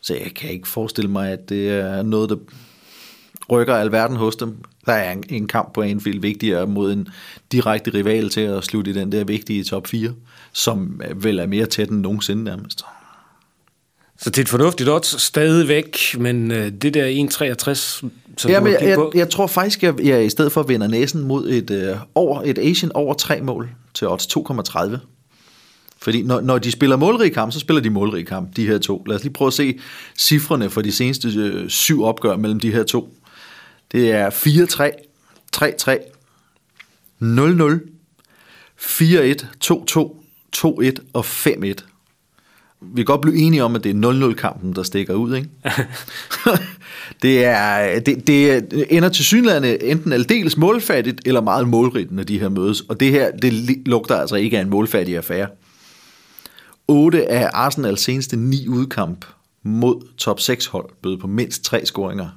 Så 0.00 0.14
jeg 0.14 0.34
kan 0.34 0.50
ikke 0.50 0.68
forestille 0.68 1.10
mig, 1.10 1.30
at 1.30 1.48
det 1.48 1.70
er 1.70 2.02
noget, 2.02 2.30
der 2.30 2.36
rykker 3.50 3.74
alverden 3.74 4.16
hos 4.16 4.36
dem. 4.36 4.56
Der 4.86 4.92
er 4.92 5.12
en, 5.12 5.24
en 5.28 5.48
kamp 5.48 5.74
på 5.74 5.82
Anfield 5.82 6.20
vigtigere 6.20 6.66
mod 6.66 6.92
en 6.92 7.08
direkte 7.52 7.94
rival 7.94 8.28
til 8.28 8.40
at 8.40 8.64
slutte 8.64 8.90
i 8.90 8.94
den 8.94 9.12
der 9.12 9.24
vigtige 9.24 9.64
top 9.64 9.86
4, 9.86 10.14
som 10.52 11.00
vel 11.14 11.38
er 11.38 11.46
mere 11.46 11.66
tæt 11.66 11.90
end 11.90 12.00
nogensinde 12.00 12.44
nærmest. 12.44 12.84
Så 14.18 14.30
det 14.30 14.38
er 14.38 14.42
et 14.42 14.48
fornuftigt 14.48 14.88
odds 14.88 15.22
stadigvæk, 15.22 15.98
men 16.18 16.50
øh, 16.50 16.72
det 16.72 16.94
der 16.94 17.28
1,63, 17.30 17.74
som 18.36 18.50
Ja, 18.50 18.60
men 18.60 18.72
jeg, 18.72 18.82
jeg, 18.82 18.98
jeg 19.14 19.30
tror 19.30 19.46
faktisk, 19.46 19.82
at 19.82 20.00
jeg 20.00 20.26
i 20.26 20.30
stedet 20.30 20.52
for 20.52 20.62
vinder 20.62 20.86
næsen 20.86 21.22
mod 21.22 21.48
et, 21.48 21.70
øh, 21.70 21.96
over, 22.14 22.42
et 22.44 22.58
Asian 22.58 22.92
over 22.94 23.14
tre 23.14 23.40
mål 23.40 23.70
til 23.96 24.08
odds 24.08 24.26
2,30. 24.26 24.96
Fordi 25.98 26.22
når, 26.22 26.40
når 26.40 26.58
de 26.58 26.70
spiller 26.70 26.96
målrige 26.96 27.30
kamp, 27.30 27.52
så 27.52 27.60
spiller 27.60 27.82
de 27.82 27.90
målrige 27.90 28.24
kamp, 28.24 28.56
de 28.56 28.66
her 28.66 28.78
to. 28.78 29.04
Lad 29.06 29.16
os 29.16 29.22
lige 29.22 29.32
prøve 29.32 29.46
at 29.46 29.52
se 29.52 29.78
cifrene 30.18 30.70
for 30.70 30.82
de 30.82 30.92
seneste 30.92 31.28
øh, 31.28 31.70
syv 31.70 32.04
opgør 32.04 32.36
mellem 32.36 32.60
de 32.60 32.72
her 32.72 32.84
to. 32.84 33.14
Det 33.92 34.12
er 34.12 34.30
4-3, 34.30 34.90
3-3, 35.56 35.96
0-0, 37.22 37.80
4-1, 38.80 39.44
2-2, 39.64 40.16
2-1 40.56 40.90
og 41.12 41.24
5-1. 41.24 41.74
Vi 42.80 42.96
kan 42.96 43.04
godt 43.04 43.20
blive 43.20 43.36
enige 43.36 43.64
om, 43.64 43.76
at 43.76 43.84
det 43.84 43.90
er 43.90 44.30
0-0-kampen, 44.30 44.74
der 44.74 44.82
stikker 44.82 45.14
ud, 45.14 45.36
ikke? 45.36 45.48
det, 47.22 47.44
er, 47.44 48.00
det, 48.00 48.26
det 48.26 48.66
ender 48.90 49.08
til 49.08 49.24
synligheden 49.24 49.78
enten 49.82 50.12
aldeles 50.12 50.56
målfattigt 50.56 51.20
eller 51.26 51.40
meget 51.40 51.68
målrigt, 51.68 52.12
når 52.12 52.22
de 52.22 52.38
her 52.38 52.48
mødes. 52.48 52.80
Og 52.80 53.00
det 53.00 53.10
her, 53.10 53.30
det 53.30 53.52
lugter 53.86 54.16
altså 54.16 54.36
ikke 54.36 54.58
af 54.58 54.62
en 54.62 54.70
målfattig 54.70 55.16
affære. 55.16 55.48
8 56.88 57.30
af 57.30 57.50
Arsenals 57.52 58.00
seneste 58.00 58.36
ni 58.36 58.68
udkamp 58.68 59.24
mod 59.62 60.02
top 60.16 60.40
6 60.40 60.66
hold 60.66 60.90
bød 61.02 61.18
på 61.18 61.26
mindst 61.26 61.64
tre 61.64 61.86
scoringer. 61.86 62.28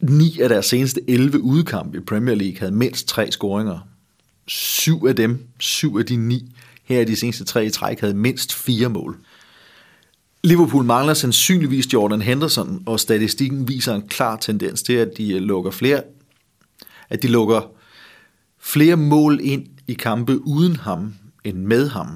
9 0.00 0.40
af 0.40 0.48
deres 0.48 0.66
seneste 0.66 1.00
11 1.08 1.40
udkampe 1.40 1.98
i 1.98 2.00
Premier 2.00 2.34
League 2.34 2.58
havde 2.58 2.72
mindst 2.72 3.08
tre 3.08 3.32
scoringer. 3.32 3.78
Syv 4.46 5.04
af 5.08 5.16
dem, 5.16 5.38
syv 5.58 5.96
af 5.98 6.06
de 6.06 6.16
ni, 6.16 6.52
her 6.84 7.00
er 7.00 7.04
de 7.04 7.16
seneste 7.16 7.44
tre 7.44 7.66
i 7.66 7.70
træk, 7.70 8.00
havde 8.00 8.14
mindst 8.14 8.54
fire 8.54 8.88
mål. 8.88 9.16
Liverpool 10.46 10.84
mangler 10.84 11.14
sandsynligvis 11.14 11.92
Jordan 11.92 12.22
Henderson, 12.22 12.82
og 12.86 13.00
statistikken 13.00 13.68
viser 13.68 13.94
en 13.94 14.08
klar 14.08 14.36
tendens 14.36 14.82
til, 14.82 14.92
at 14.92 15.10
de 15.16 15.32
øh, 15.32 15.40
lukker 15.40 15.70
flere, 15.70 16.02
at 17.10 17.22
de 17.22 17.28
lukker 17.28 17.60
flere 18.60 18.96
mål 18.96 19.40
ind 19.42 19.66
i 19.86 19.94
kampe 19.94 20.46
uden 20.46 20.76
ham 20.76 21.14
end 21.44 21.58
med 21.58 21.88
ham. 21.88 22.08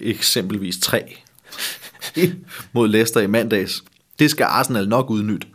Eksempelvis 0.00 0.78
tre 0.78 1.16
mod 2.72 2.88
Leicester 2.88 3.20
i 3.20 3.26
mandags. 3.26 3.84
Det 4.18 4.30
skal 4.30 4.44
Arsenal 4.44 4.88
nok 4.88 5.10
udnytte. 5.10 5.46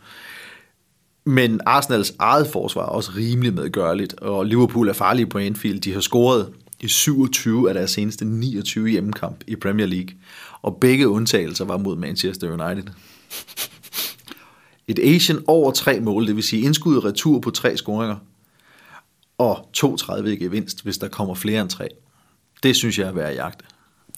Men 1.24 1.60
Arsenals 1.66 2.14
eget 2.18 2.46
forsvar 2.52 2.82
er 2.82 2.86
også 2.86 3.12
rimelig 3.16 3.54
medgørligt, 3.54 4.14
og 4.14 4.46
Liverpool 4.46 4.88
er 4.88 4.92
farlige 4.92 5.26
på 5.26 5.38
Anfield. 5.38 5.80
De 5.80 5.92
har 5.92 6.00
scoret 6.00 6.52
i 6.80 6.88
27 6.88 7.68
af 7.68 7.74
deres 7.74 7.90
seneste 7.90 8.24
29 8.24 8.88
hjemmekamp 8.88 9.44
i 9.46 9.56
Premier 9.56 9.86
League, 9.86 10.10
og 10.62 10.76
begge 10.80 11.08
undtagelser 11.08 11.64
var 11.64 11.76
mod 11.76 11.96
Manchester 11.96 12.66
United. 12.66 12.92
Et 14.88 14.98
Asian 14.98 15.38
over 15.46 15.70
tre 15.70 16.00
mål, 16.00 16.26
det 16.26 16.36
vil 16.36 16.44
sige 16.44 16.62
indskud 16.62 16.96
og 16.96 17.04
retur 17.04 17.40
på 17.40 17.50
tre 17.50 17.76
scoringer, 17.76 18.16
og 19.38 19.68
32 19.72 20.32
i 20.32 20.36
gevinst, 20.36 20.82
hvis 20.82 20.98
der 20.98 21.08
kommer 21.08 21.34
flere 21.34 21.60
end 21.60 21.70
tre. 21.70 21.88
Det 22.62 22.76
synes 22.76 22.98
jeg 22.98 23.08
er 23.08 23.12
værd 23.12 23.30
at 23.30 23.36
jagte. 23.36 23.64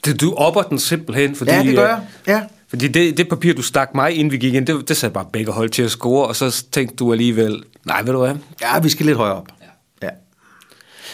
det, 0.04 0.20
du 0.20 0.34
opper 0.34 0.62
den 0.62 0.78
simpelthen, 0.78 1.36
fordi... 1.36 1.50
Ja, 1.50 1.62
det 1.62 1.74
gør 1.74 1.84
øh, 1.84 1.88
jeg. 1.88 2.06
Ja. 2.26 2.42
Fordi 2.68 2.88
det, 2.88 3.16
det 3.16 3.28
papir, 3.28 3.54
du 3.54 3.62
stak 3.62 3.94
mig, 3.94 4.14
inden 4.14 4.32
vi 4.32 4.36
gik 4.36 4.54
ind, 4.54 4.66
det, 4.66 4.88
det 4.88 4.96
sagde 4.96 5.12
bare 5.12 5.26
begge 5.32 5.52
hold 5.52 5.70
til 5.70 5.82
at 5.82 5.90
score, 5.90 6.26
og 6.26 6.36
så 6.36 6.64
tænkte 6.72 6.96
du 6.96 7.12
alligevel, 7.12 7.64
nej, 7.84 8.02
ved 8.02 8.12
du 8.12 8.18
hvad? 8.18 8.34
Ja, 8.60 8.80
vi 8.80 8.88
skal 8.88 9.06
lidt 9.06 9.16
højere 9.16 9.34
op. 9.34 9.48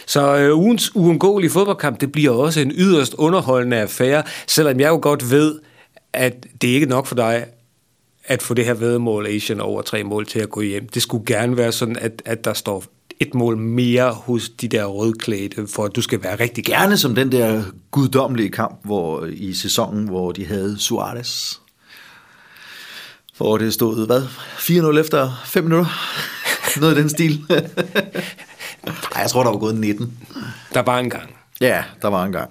Så 0.07 0.37
øh, 0.37 0.59
ugens 0.59 0.97
uundgåelige 0.97 1.51
fodboldkamp, 1.51 2.01
det 2.01 2.13
bliver 2.13 2.31
også 2.31 2.61
en 2.61 2.73
yderst 2.75 3.15
underholdende 3.15 3.77
affære, 3.77 4.23
selvom 4.47 4.81
jeg 4.81 4.89
jo 4.89 4.99
godt 5.03 5.31
ved, 5.31 5.59
at 6.13 6.47
det 6.63 6.69
ikke 6.69 6.85
er 6.85 6.89
nok 6.89 7.07
for 7.07 7.15
dig 7.15 7.47
at 8.25 8.43
få 8.43 8.55
det 8.55 8.65
her 8.65 8.75
vedmål 8.75 9.27
Asian 9.27 9.61
over 9.61 9.83
tre 9.83 10.05
mål 10.05 10.27
til 10.27 10.39
at 10.39 10.51
gå 10.51 10.61
hjem. 10.61 10.89
Det 10.89 11.03
skulle 11.03 11.27
gerne 11.27 11.57
være 11.57 11.73
sådan, 11.73 11.97
at, 11.97 12.23
at 12.25 12.45
der 12.45 12.53
står 12.53 12.85
et 13.21 13.35
mål 13.35 13.57
mere 13.57 14.13
hos 14.13 14.49
de 14.49 14.69
der 14.69 14.85
rødklædte, 14.85 15.67
for 15.67 15.85
at 15.85 15.97
du 15.97 16.03
skal 16.03 16.23
være 16.23 16.41
rigtig 16.41 16.65
gerne. 16.65 16.97
Som 16.97 17.15
den 17.15 17.33
der 17.33 17.63
guddommelige 17.91 18.51
kamp 18.51 18.81
hvor, 18.85 19.25
i 19.25 19.55
sæsonen, 19.55 20.09
hvor 20.09 20.33
de 20.33 20.47
havde 20.47 20.79
Suarez. 20.79 21.55
Hvor 23.37 23.59
det 23.59 23.75
stod, 23.75 24.07
hvad? 24.07 24.23
4-0 24.97 24.99
efter 24.99 25.43
5 25.47 25.65
minutter? 25.65 25.91
Noget 26.81 26.99
i 26.99 27.01
den 27.01 27.09
stil. 27.09 27.41
Ej, 28.87 29.21
jeg 29.21 29.31
tror, 29.31 29.43
der 29.43 29.51
var 29.51 29.59
gået 29.59 29.75
19. 29.75 30.19
Der 30.75 30.83
var 30.83 30.99
en 30.99 31.11
gang. 31.11 31.31
Ja, 31.61 31.83
der 32.03 32.09
var 32.09 32.25
en 32.25 32.33
gang. 32.33 32.51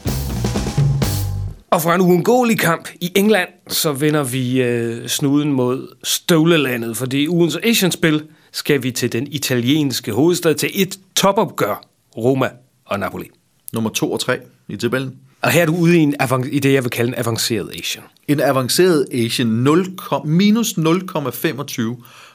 Og 1.70 1.82
fra 1.82 1.96
en 1.96 2.02
uundgåelig 2.02 2.60
kamp 2.60 2.90
i 3.02 3.12
England, 3.16 3.50
så 3.68 3.94
vender 3.94 4.24
vi 4.24 4.62
øh, 4.62 5.08
snuden 5.08 5.52
mod 5.52 5.96
støvlelandet, 6.04 6.98
fordi 6.98 7.28
ugens 7.28 7.58
Asian-spil 7.64 8.24
skal 8.52 8.84
vi 8.84 8.92
til 8.92 9.12
den 9.12 9.28
italienske 9.28 10.12
hovedstad 10.12 10.56
til 10.56 10.72
et 10.74 11.00
topopgør. 11.16 11.86
Roma 12.18 12.50
og 12.86 13.00
Napoli. 13.00 13.30
Nummer 13.74 13.90
2 13.90 14.12
og 14.12 14.20
3 14.20 14.40
i 14.68 14.78
tabellen. 14.78 15.16
Og 15.42 15.52
her 15.52 15.62
er 15.62 15.66
du 15.66 15.76
ude 15.76 15.98
i, 15.98 16.00
en 16.00 16.16
i 16.52 16.60
det, 16.60 16.74
jeg 16.74 16.84
vil 16.84 16.92
kalde 16.92 17.10
en 17.10 17.16
avanceret 17.18 17.72
Asian. 17.80 18.04
En 18.28 18.40
avanceret 18.40 19.06
Asian 19.14 19.48
0, 19.48 19.86
minus 20.26 20.68
0,25 20.68 20.82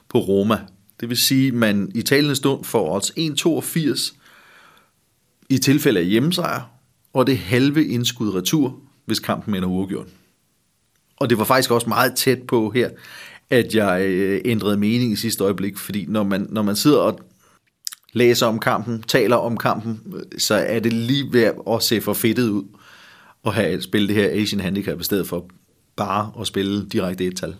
på 0.08 0.18
Roma. 0.18 0.58
Det 1.00 1.08
vil 1.08 1.16
sige, 1.16 1.48
at 1.48 1.54
man 1.54 1.92
i 1.94 2.02
talende 2.02 2.36
stund 2.36 2.64
får 2.64 2.94
odds 2.94 3.10
1,82 3.10 4.16
i 5.48 5.58
tilfælde 5.58 6.00
af 6.00 6.06
hjemmesejr, 6.06 6.62
og 7.12 7.26
det 7.26 7.38
halve 7.38 7.86
indskud 7.86 8.34
retur, 8.34 8.80
hvis 9.06 9.18
kampen 9.18 9.54
ender 9.54 9.68
uafgjort. 9.68 10.06
Og 11.16 11.30
det 11.30 11.38
var 11.38 11.44
faktisk 11.44 11.70
også 11.70 11.88
meget 11.88 12.14
tæt 12.16 12.42
på 12.42 12.70
her, 12.70 12.90
at 13.50 13.74
jeg 13.74 14.02
øh, 14.06 14.40
ændrede 14.44 14.76
mening 14.76 15.12
i 15.12 15.16
sidste 15.16 15.44
øjeblik, 15.44 15.78
fordi 15.78 16.06
når 16.08 16.22
man, 16.22 16.46
når 16.50 16.62
man 16.62 16.76
sidder 16.76 16.98
og 16.98 17.20
læser 18.12 18.46
om 18.46 18.58
kampen, 18.58 19.02
taler 19.02 19.36
om 19.36 19.56
kampen, 19.56 20.00
øh, 20.14 20.38
så 20.38 20.54
er 20.54 20.80
det 20.80 20.92
lige 20.92 21.32
ved 21.32 21.52
at 21.70 21.82
se 21.82 22.00
for 22.00 22.12
fedtet 22.12 22.48
ud 22.48 22.64
at 23.46 23.54
have 23.54 23.82
spillet 23.82 24.08
det 24.08 24.16
her 24.16 24.42
Asian 24.42 24.60
Handicap 24.60 25.00
i 25.00 25.04
stedet 25.04 25.28
for 25.28 25.46
bare 25.96 26.32
at 26.40 26.46
spille 26.46 26.86
direkte 26.88 27.26
et 27.26 27.36
tal. 27.36 27.54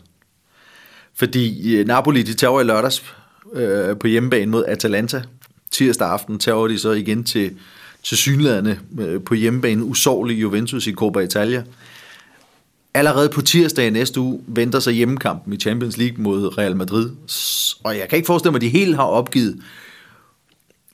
Fordi 1.15 1.77
øh, 1.77 1.87
Napoli, 1.87 2.23
de 2.23 2.35
tager 2.35 2.61
i 2.61 2.65
lørdags 2.65 3.15
øh, 3.55 3.97
på 3.97 4.07
hjemmebane 4.07 4.51
mod 4.51 4.65
Atalanta. 4.69 5.23
Tirsdag 5.71 6.09
aften 6.09 6.39
tager 6.39 6.69
de 6.69 6.79
så 6.79 6.91
igen 6.91 7.25
til, 7.25 7.57
til 8.03 8.17
synlædende 8.17 8.79
øh, 9.01 9.23
på 9.23 9.35
hjemmebane 9.35 9.85
usårlig 9.85 10.41
Juventus 10.41 10.87
i 10.87 10.93
Coppa 10.93 11.21
Italia. 11.21 11.63
Allerede 12.95 13.29
på 13.29 13.41
tirsdag 13.41 13.87
i 13.87 13.91
næste 13.91 14.21
uge 14.21 14.41
venter 14.47 14.81
sig 14.81 14.93
hjemmekampen 14.93 15.53
i 15.53 15.57
Champions 15.57 15.97
League 15.97 16.23
mod 16.23 16.59
Real 16.59 16.77
Madrid. 16.77 17.11
Og 17.85 17.99
jeg 17.99 18.09
kan 18.09 18.17
ikke 18.17 18.27
forestille 18.27 18.53
mig, 18.53 18.57
at 18.59 18.63
de 18.63 18.69
helt 18.69 18.97
har 18.97 19.05
opgivet 19.05 19.63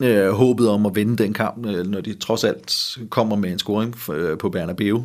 øh, 0.01 0.29
håbet 0.29 0.69
om 0.69 0.87
at 0.87 0.95
vinde 0.95 1.17
den 1.17 1.33
kamp, 1.33 1.67
øh, 1.67 1.87
når 1.87 2.01
de 2.01 2.15
trods 2.15 2.45
alt 2.45 2.99
kommer 3.11 3.37
med 3.37 3.53
en 3.53 3.59
scoring 3.59 4.11
øh, 4.13 4.39
på 4.39 4.49
Bernabeu. 4.51 5.05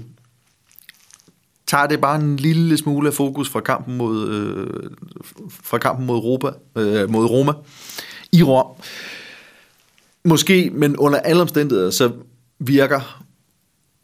Tager 1.72 1.88
det 1.88 2.01
bare 2.01 2.22
en 2.22 2.38
lille 2.38 2.78
smule 2.78 3.08
af 3.08 3.13
fokus 3.13 3.50
fra 3.50 3.60
kampen 3.60 3.98
mod, 3.98 4.30
øh, 4.30 4.68
fra 5.63 5.78
kampen 5.78 6.06
mod, 6.06 6.16
Europa, 6.16 6.48
øh, 6.75 7.10
mod 7.10 7.25
Roma 7.25 7.51
i 8.32 8.44
Rom. 8.44 8.66
Måske, 10.25 10.72
men 10.74 10.98
under 10.98 11.20
alle 11.20 11.42
omstændigheder, 11.42 11.90
så 11.90 12.12
virker 12.60 13.24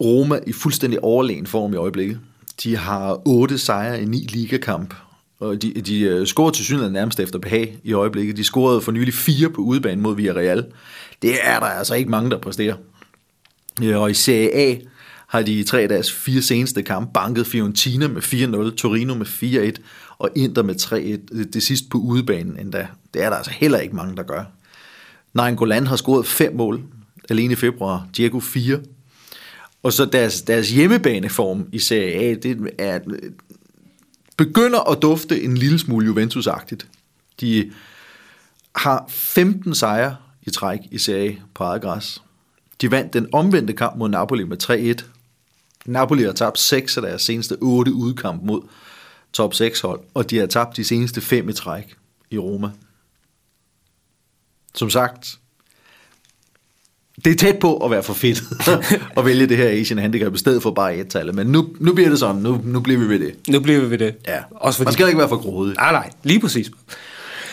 Roma 0.00 0.38
i 0.46 0.52
fuldstændig 0.52 1.04
overlegen 1.04 1.46
form 1.46 1.72
i 1.72 1.76
øjeblikket. 1.76 2.20
De 2.62 2.76
har 2.76 3.22
otte 3.24 3.58
sejre 3.58 4.02
i 4.02 4.04
ni 4.04 4.18
ligakamp, 4.18 4.94
og 5.40 5.62
de, 5.62 5.72
de 5.72 6.00
øh, 6.00 6.26
scorer 6.26 6.50
til 6.50 6.64
synligheden 6.64 6.92
nærmest 6.92 7.20
efter 7.20 7.38
behag 7.38 7.78
i 7.84 7.92
øjeblikket. 7.92 8.36
De 8.36 8.44
scorede 8.44 8.80
for 8.80 8.92
nylig 8.92 9.14
fire 9.14 9.50
på 9.50 9.60
udebane 9.60 10.02
mod 10.02 10.16
Villarreal. 10.16 10.66
Det 11.22 11.34
er 11.42 11.60
der 11.60 11.66
altså 11.66 11.94
ikke 11.94 12.10
mange, 12.10 12.30
der 12.30 12.38
præsterer. 12.38 12.76
Øh, 13.82 14.00
og 14.00 14.10
i 14.10 14.14
Serie 14.14 14.54
A 14.54 14.76
har 15.28 15.42
de 15.42 15.52
i 15.52 15.64
tre 15.64 15.80
af 15.80 15.88
deres 15.88 16.12
fire 16.12 16.42
seneste 16.42 16.82
kampe 16.82 17.12
banket 17.14 17.46
Fiorentina 17.46 18.08
med 18.08 18.22
4-0, 18.22 18.76
Torino 18.76 19.14
med 19.14 19.26
4-1 19.76 19.82
og 20.18 20.30
Inter 20.36 20.62
med 20.62 20.74
3-1. 21.34 21.52
Det 21.52 21.62
sidste 21.62 21.88
på 21.90 21.98
udebanen 21.98 22.58
endda. 22.58 22.86
Det 23.14 23.22
er 23.22 23.30
der 23.30 23.36
altså 23.36 23.50
heller 23.50 23.78
ikke 23.78 23.96
mange, 23.96 24.16
der 24.16 24.22
gør. 24.22 24.44
Nainggolan 25.34 25.86
har 25.86 25.96
scoret 25.96 26.26
fem 26.26 26.56
mål 26.56 26.82
alene 27.30 27.52
i 27.52 27.56
februar. 27.56 28.08
Diego 28.16 28.40
4. 28.40 28.80
Og 29.82 29.92
så 29.92 30.04
deres, 30.04 30.42
deres 30.42 30.70
hjemmebaneform 30.70 31.68
i 31.72 31.78
Serie 31.78 32.14
A, 32.14 32.34
det 32.34 32.70
er, 32.78 32.98
begynder 34.36 34.90
at 34.90 35.02
dufte 35.02 35.42
en 35.42 35.56
lille 35.56 35.78
smule 35.78 36.06
Juventus-agtigt. 36.06 36.86
De 37.40 37.70
har 38.74 39.04
15 39.08 39.74
sejre 39.74 40.16
i 40.42 40.50
træk 40.50 40.78
i 40.90 40.98
Serie 40.98 41.30
A 41.30 41.34
på 41.54 41.64
eget 41.64 41.82
græs. 41.82 42.22
De 42.80 42.90
vandt 42.90 43.12
den 43.12 43.26
omvendte 43.32 43.72
kamp 43.72 43.96
mod 43.96 44.08
Napoli 44.08 44.44
med 44.44 44.62
3-1. 45.02 45.17
Napoli 45.86 46.22
har 46.22 46.32
tabt 46.32 46.58
6 46.58 46.96
af 46.96 47.02
deres 47.02 47.22
seneste 47.22 47.56
8 47.60 47.92
udkamp 47.92 48.42
mod 48.42 48.62
top 49.32 49.54
6 49.54 49.80
hold, 49.80 50.00
og 50.14 50.30
de 50.30 50.38
har 50.38 50.46
tabt 50.46 50.76
de 50.76 50.84
seneste 50.84 51.20
5 51.20 51.48
i 51.48 51.52
træk 51.52 51.96
i 52.30 52.38
Roma. 52.38 52.70
Som 54.74 54.90
sagt, 54.90 55.38
det 57.24 57.32
er 57.32 57.36
tæt 57.36 57.58
på 57.58 57.76
at 57.76 57.90
være 57.90 58.02
for 58.02 58.14
fedt 58.14 58.42
at 59.18 59.24
vælge 59.24 59.46
det 59.46 59.56
her 59.56 59.68
Asian 59.68 59.98
Handicap 59.98 60.34
i 60.34 60.38
stedet 60.38 60.62
for 60.62 60.70
bare 60.70 60.96
et 60.96 61.08
tal. 61.08 61.34
Men 61.34 61.46
nu, 61.46 61.68
nu 61.80 61.94
bliver 61.94 62.10
det 62.10 62.18
sådan. 62.18 62.42
Nu, 62.42 62.60
nu 62.64 62.80
bliver 62.80 63.00
vi 63.00 63.08
ved 63.08 63.18
det. 63.18 63.48
Nu 63.48 63.60
bliver 63.60 63.80
vi 63.80 63.90
ved 63.90 63.98
det. 63.98 64.14
Ja. 64.26 64.42
Også 64.50 64.76
fordi... 64.76 64.86
Man 64.86 64.92
skal 64.92 65.06
ikke 65.06 65.18
være 65.18 65.28
for 65.28 65.36
grådig. 65.36 65.74
Nej, 65.76 65.92
nej. 65.92 66.10
Lige 66.22 66.40
præcis. 66.40 66.70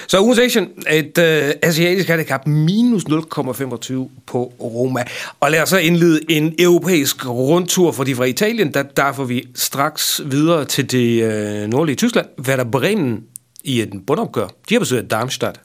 Så 0.08 0.22
ugens 0.22 0.40
Asian, 0.40 0.72
et 0.92 1.18
øh, 1.18 1.52
asiatisk 1.62 2.08
handicap 2.08 2.48
minus 2.48 3.04
0,25 3.04 3.94
på 4.26 4.54
Roma. 4.62 5.04
Og 5.40 5.52
lad 5.52 5.62
os 5.62 5.70
så 5.70 5.78
indlede 5.78 6.20
en 6.30 6.56
europæisk 6.60 7.30
rundtur, 7.30 7.92
fordi 7.92 8.14
fra 8.14 8.24
Italien, 8.24 8.74
der, 8.74 8.84
der 8.84 9.14
får 9.14 9.24
vi 9.24 9.48
straks 9.56 10.22
videre 10.26 10.66
til 10.66 10.92
det 10.92 11.24
øh, 11.24 11.68
nordlige 11.68 11.96
Tyskland. 11.96 12.28
Hvad 12.38 12.58
der 12.58 12.64
Bremen 12.64 13.24
i 13.64 13.82
et 13.82 14.06
bundopgør. 14.08 14.48
De 14.70 14.76
har 14.76 14.80
besøgt 14.80 15.12
Darmstadt. 15.12 15.62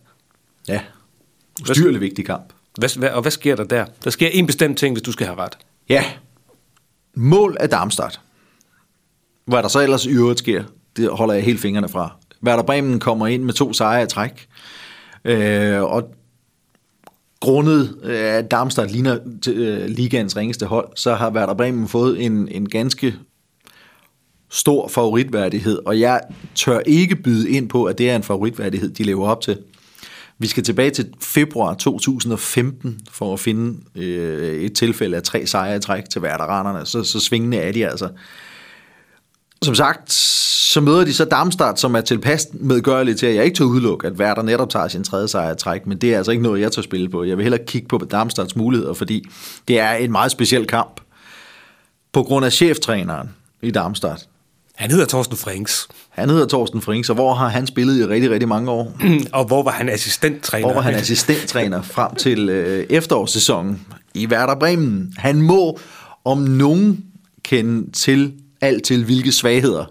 Ja. 0.69 0.81
Ustyrlig 1.71 2.01
vigtig 2.01 2.27
kamp. 2.27 2.53
Hvad, 2.79 2.99
hvad, 2.99 3.11
og 3.11 3.23
hvad 3.23 3.33
sker 3.33 3.57
der 3.57 3.65
der? 3.65 3.87
Der 4.05 4.11
sker 4.11 4.29
en 4.29 4.47
bestemt 4.47 4.79
ting, 4.79 4.95
hvis 4.95 5.03
du 5.03 5.13
skal 5.13 5.27
have 5.27 5.39
ret. 5.39 5.59
Ja. 5.89 6.05
Mål 7.15 7.57
af 7.61 7.69
Darmstadt. 7.69 8.21
Hvad 9.45 9.63
der 9.63 9.69
så 9.69 9.81
ellers 9.81 10.07
i 10.07 10.11
øvrigt 10.11 10.39
sker, 10.39 10.65
det 10.97 11.11
holder 11.11 11.35
jeg 11.35 11.45
helt 11.45 11.61
fingrene 11.61 11.89
fra. 11.89 12.17
Werder 12.47 12.63
Bremen 12.63 13.01
kommer 13.01 13.27
ind 13.27 13.43
med 13.43 13.55
to 13.55 13.73
sejre 13.73 14.03
i 14.03 14.07
træk. 14.07 14.47
Øh, 15.25 15.83
og 15.83 16.15
grundet 17.41 17.99
øh, 18.03 18.19
at 18.19 18.51
Darmstadt 18.51 18.91
ligner 18.91 19.19
øh, 19.49 19.89
ringeste 20.37 20.67
hold, 20.67 20.89
så 20.97 21.15
har 21.15 21.31
Werder 21.31 21.55
Bremen 21.55 21.89
fået 21.89 22.25
en, 22.25 22.49
en 22.49 22.69
ganske 22.69 23.15
stor 24.51 24.89
favoritværdighed, 24.89 25.79
og 25.87 26.01
jeg 26.01 26.21
tør 26.55 26.81
ikke 26.87 27.17
byde 27.17 27.51
ind 27.51 27.69
på, 27.69 27.85
at 27.85 27.99
det 27.99 28.11
er 28.11 28.17
en 28.17 28.23
favoritværdighed, 28.23 28.91
de 28.91 29.03
lever 29.03 29.29
op 29.29 29.41
til. 29.41 29.59
Vi 30.39 30.47
skal 30.47 30.63
tilbage 30.63 30.91
til 30.91 31.13
februar 31.21 31.75
2015 31.75 33.01
for 33.11 33.33
at 33.33 33.41
finde 33.41 33.81
øh, 33.95 34.63
et 34.63 34.73
tilfælde 34.73 35.17
af 35.17 35.23
tre 35.23 35.47
sejre 35.47 35.77
i 35.77 35.81
træk 35.81 36.09
til 36.11 36.21
Werderanerne. 36.21 36.87
Så, 36.87 37.05
så 37.05 37.21
svingende 37.21 37.57
er 37.57 37.73
de 37.73 37.87
altså. 37.87 38.09
Som 39.65 39.75
sagt, 39.75 40.13
så 40.13 40.81
møder 40.81 41.05
de 41.05 41.15
så 41.15 41.25
Darmstadt, 41.25 41.81
som 41.81 41.95
er 41.95 42.01
tilpas 42.01 42.47
medgørligt 42.53 43.19
til, 43.19 43.27
at 43.27 43.35
jeg 43.35 43.45
ikke 43.45 43.57
tør 43.57 43.65
udelukke, 43.65 44.07
at 44.07 44.13
Werder 44.13 44.43
netop 44.43 44.71
tager 44.71 44.89
sin 44.89 45.05
tredje 45.05 45.29
sejr 45.29 45.55
træk, 45.55 45.87
men 45.87 45.99
det 45.99 46.15
er 46.15 46.17
altså 46.17 46.33
ikke 46.33 46.43
noget, 46.43 46.61
jeg 46.61 46.73
tør 46.73 46.83
spille 46.83 47.09
på. 47.09 47.25
Jeg 47.25 47.37
vil 47.37 47.43
hellere 47.43 47.65
kigge 47.67 47.89
på 47.89 47.99
Darmstadts 48.11 48.57
muligheder, 48.57 48.95
fordi 48.95 49.29
det 49.69 49.79
er 49.79 49.93
en 49.93 50.13
meget 50.13 50.33
speciel 50.33 50.67
kamp. 50.67 51.01
På 52.13 52.23
grund 52.23 52.47
af 52.47 52.53
cheftræneren 52.53 53.31
i 53.63 53.71
Darmstadt. 53.71 54.29
Han 54.75 54.91
hedder 54.91 55.07
Thorsten 55.07 55.37
Frings. 55.37 55.89
Han 56.11 56.31
hedder 56.31 56.47
Thorsten 56.49 56.81
Frings, 56.81 57.09
og 57.09 57.15
hvor 57.15 57.35
har 57.35 57.49
han 57.49 57.67
spillet 57.67 57.99
i 57.99 58.07
rigtig, 58.07 58.31
rigtig 58.31 58.49
mange 58.49 58.71
år? 58.71 58.93
og 59.39 59.45
hvor 59.45 59.63
var 59.63 59.71
han 59.71 59.89
assistenttræner? 59.89 60.67
Hvor 60.67 60.75
var 60.75 60.83
han 60.83 60.95
assistenttræner 60.95 61.83
frem 61.83 62.15
til 62.15 62.49
øh, 62.49 62.87
efterårssæsonen 62.91 63.87
i 64.15 64.27
Werder 64.27 64.55
Bremen. 64.55 65.15
Han 65.17 65.43
må 65.43 65.79
om 66.25 66.39
nogen 66.39 67.05
kende 67.43 67.93
til 67.93 68.33
alt 68.61 68.85
til, 68.85 69.05
hvilke 69.05 69.33
svagheder 69.33 69.85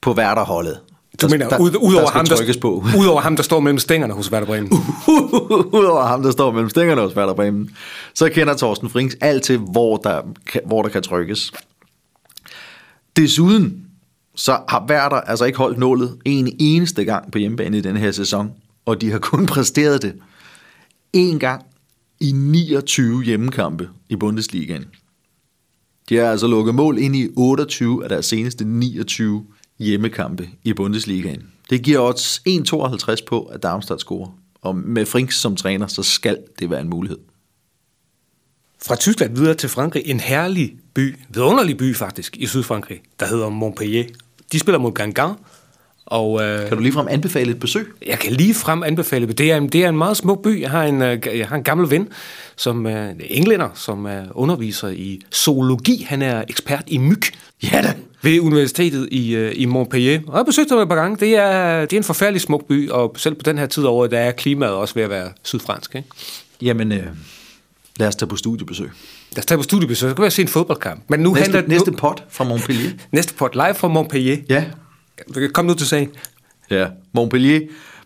på 0.00 0.12
Werder-holdet. 0.12 0.80
Du 1.22 1.28
mener, 1.28 1.48
der, 1.48 1.58
ud, 1.58 1.70
ud, 1.80 1.94
over 1.94 2.10
ham, 2.10 2.26
der, 2.26 2.58
på. 2.60 2.84
ud 2.98 3.06
over 3.06 3.20
ham, 3.20 3.36
der 3.36 3.42
står 3.42 3.60
mellem 3.60 3.78
stængerne 3.78 4.14
hos 4.14 4.30
Werder 4.32 4.46
Bremen? 4.46 4.72
Udover 5.72 6.06
ham, 6.06 6.22
der 6.22 6.30
står 6.30 6.52
mellem 6.52 6.70
stængerne 6.70 7.00
hos 7.00 7.16
Werder 7.16 7.34
Bremen, 7.34 7.70
så 8.14 8.28
kender 8.28 8.56
Thorsten 8.56 8.90
Frings 8.90 9.16
alt 9.20 9.42
til, 9.42 9.58
hvor 9.58 9.96
der, 9.96 10.22
hvor 10.66 10.82
der 10.82 10.88
kan 10.88 11.02
trykkes. 11.02 11.52
Desuden 13.16 13.84
så 14.34 14.58
har 14.68 14.86
Werder 14.90 15.16
altså 15.20 15.44
ikke 15.44 15.58
holdt 15.58 15.78
nålet 15.78 16.16
en 16.24 16.56
eneste 16.58 17.04
gang 17.04 17.32
på 17.32 17.38
hjemmebane 17.38 17.78
i 17.78 17.80
denne 17.80 18.00
her 18.00 18.10
sæson, 18.10 18.52
og 18.86 19.00
de 19.00 19.10
har 19.10 19.18
kun 19.18 19.46
præsteret 19.54 20.02
det 20.02 20.14
en 21.12 21.38
gang 21.38 21.62
i 22.20 22.32
29 22.32 23.24
hjemmekampe 23.24 23.88
i 24.08 24.16
Bundesligaen. 24.16 24.84
De 26.08 26.16
har 26.16 26.30
altså 26.30 26.46
lukket 26.46 26.74
mål 26.74 26.98
ind 26.98 27.16
i 27.16 27.28
28 27.36 28.02
af 28.02 28.08
deres 28.08 28.26
seneste 28.26 28.64
29 28.64 29.46
hjemmekampe 29.78 30.48
i 30.64 30.72
Bundesligaen. 30.72 31.42
Det 31.70 31.82
giver 31.82 32.00
odds 32.00 32.42
1,52 32.48 33.24
på, 33.26 33.42
at 33.42 33.62
Darmstadt 33.62 34.00
scorer. 34.00 34.38
Og 34.62 34.76
med 34.76 35.06
Frings 35.06 35.36
som 35.36 35.56
træner, 35.56 35.86
så 35.86 36.02
skal 36.02 36.38
det 36.58 36.70
være 36.70 36.80
en 36.80 36.88
mulighed. 36.88 37.18
Fra 38.86 38.96
Tyskland 38.96 39.36
videre 39.36 39.54
til 39.54 39.68
Frankrig. 39.68 40.02
En 40.06 40.20
herlig 40.20 40.76
by, 40.94 41.16
vidunderlig 41.28 41.76
by 41.76 41.96
faktisk, 41.96 42.36
i 42.36 42.46
Sydfrankrig, 42.46 43.00
der 43.20 43.26
hedder 43.26 43.48
Montpellier. 43.48 44.04
De 44.52 44.58
spiller 44.58 44.78
mod 44.78 44.92
Gangan. 44.92 45.34
Og, 46.10 46.42
øh, 46.42 46.68
kan 46.68 46.76
du 46.76 46.82
ligefrem 46.82 47.06
anbefale 47.10 47.50
et 47.50 47.60
besøg? 47.60 47.92
Jeg 48.06 48.18
kan 48.18 48.32
lige 48.32 48.54
frem 48.54 48.82
anbefale 48.82 49.26
det. 49.26 49.38
Det 49.38 49.52
er, 49.52 49.60
det 49.60 49.84
er 49.84 49.88
en 49.88 49.98
meget 49.98 50.16
smuk 50.16 50.42
by. 50.42 50.60
Jeg 50.60 50.70
har 50.70 50.84
en, 50.84 51.00
jeg 51.02 51.48
har 51.48 51.56
en 51.56 51.62
gammel 51.62 51.90
ven, 51.90 52.08
som 52.56 52.86
er 52.86 53.12
englænder, 53.20 53.68
som 53.74 54.06
er 54.06 54.22
underviser 54.34 54.88
i 54.88 55.20
zoologi. 55.34 56.06
Han 56.08 56.22
er 56.22 56.44
ekspert 56.48 56.84
i 56.86 56.98
myg. 56.98 57.22
Ja 57.62 57.82
da. 57.82 57.94
ved 58.22 58.40
universitetet 58.40 59.08
i, 59.10 59.34
øh, 59.34 59.52
i 59.56 59.64
Montpellier. 59.64 60.20
Og 60.26 60.36
jeg 60.36 60.46
besøgte 60.46 60.74
dem 60.74 60.82
et 60.82 60.88
par 60.88 60.96
gange. 60.96 61.16
Det 61.16 61.36
er, 61.36 61.80
det 61.80 61.92
er 61.92 61.96
en 61.96 62.04
forfærdelig 62.04 62.40
smuk 62.40 62.68
by, 62.68 62.90
og 62.90 63.14
selv 63.16 63.34
på 63.34 63.42
den 63.42 63.58
her 63.58 63.66
tid 63.66 63.84
året, 63.84 64.10
der 64.10 64.18
er 64.18 64.32
klimaet 64.32 64.72
også 64.72 64.94
ved 64.94 65.02
at 65.02 65.10
være 65.10 65.28
sydfransk. 65.42 65.94
Ikke? 65.94 66.08
Jamen, 66.62 66.92
øh, 66.92 67.06
lad 67.96 68.08
os 68.08 68.16
tage 68.16 68.28
på 68.28 68.36
studiebesøg. 68.36 68.90
Lad 69.32 69.38
os 69.38 69.46
tage 69.46 69.58
på 69.58 69.62
studiebesøg, 69.62 70.10
så 70.10 70.14
kan 70.14 70.24
vi 70.24 70.30
se 70.30 70.42
en 70.42 70.48
fodboldkamp. 70.48 71.02
Men 71.08 71.20
nu 71.20 71.34
Næste, 71.34 71.52
handler 71.52 71.68
næste 71.68 71.92
pot 71.92 72.24
fra 72.30 72.44
Montpellier. 72.44 72.90
næste 73.12 73.34
pot 73.34 73.54
live 73.54 73.74
fra 73.74 73.88
Montpellier. 73.88 74.36
Ja. 74.48 74.64
Kom 75.52 75.64
nu 75.64 75.74
til 75.74 75.86
sagen. 75.86 76.10
Ja, 76.70 76.88
Montpellier 77.12 77.60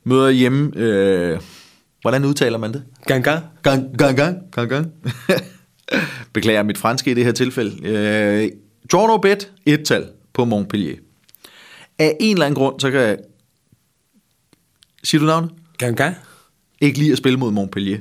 møder 0.05 0.31
hjemme... 0.31 0.77
Øh, 0.77 1.41
hvordan 2.03 2.25
udtaler 2.25 2.59
man 2.59 2.73
det? 2.73 2.85
Gang, 3.07 3.25
gang. 3.25 3.45
Gang, 4.53 4.69
gang. 4.69 4.93
Beklager 6.33 6.63
mit 6.63 6.79
franske 6.79 7.11
i 7.11 7.15
det 7.15 7.25
her 7.25 7.33
tilfælde. 7.33 7.89
Øh, 7.89 8.51
draw 8.93 9.07
no 9.07 9.17
bet, 9.17 9.53
et 9.67 9.85
tal 9.85 10.07
på 10.33 10.45
Montpellier. 10.45 10.97
Af 11.99 12.17
en 12.21 12.37
eller 12.37 12.47
anden 12.47 12.57
grund, 12.57 12.81
så 12.81 12.91
kan 12.91 13.01
jeg... 13.01 13.19
Siger 15.05 15.21
du 15.21 15.27
navnet? 15.27 15.51
Gang, 15.79 15.97
gang. 15.97 16.17
Ikke 16.81 16.99
lige 16.99 17.13
at 17.13 17.19
spille 17.19 17.39
mod 17.39 17.51
Montpellier. 17.51 17.99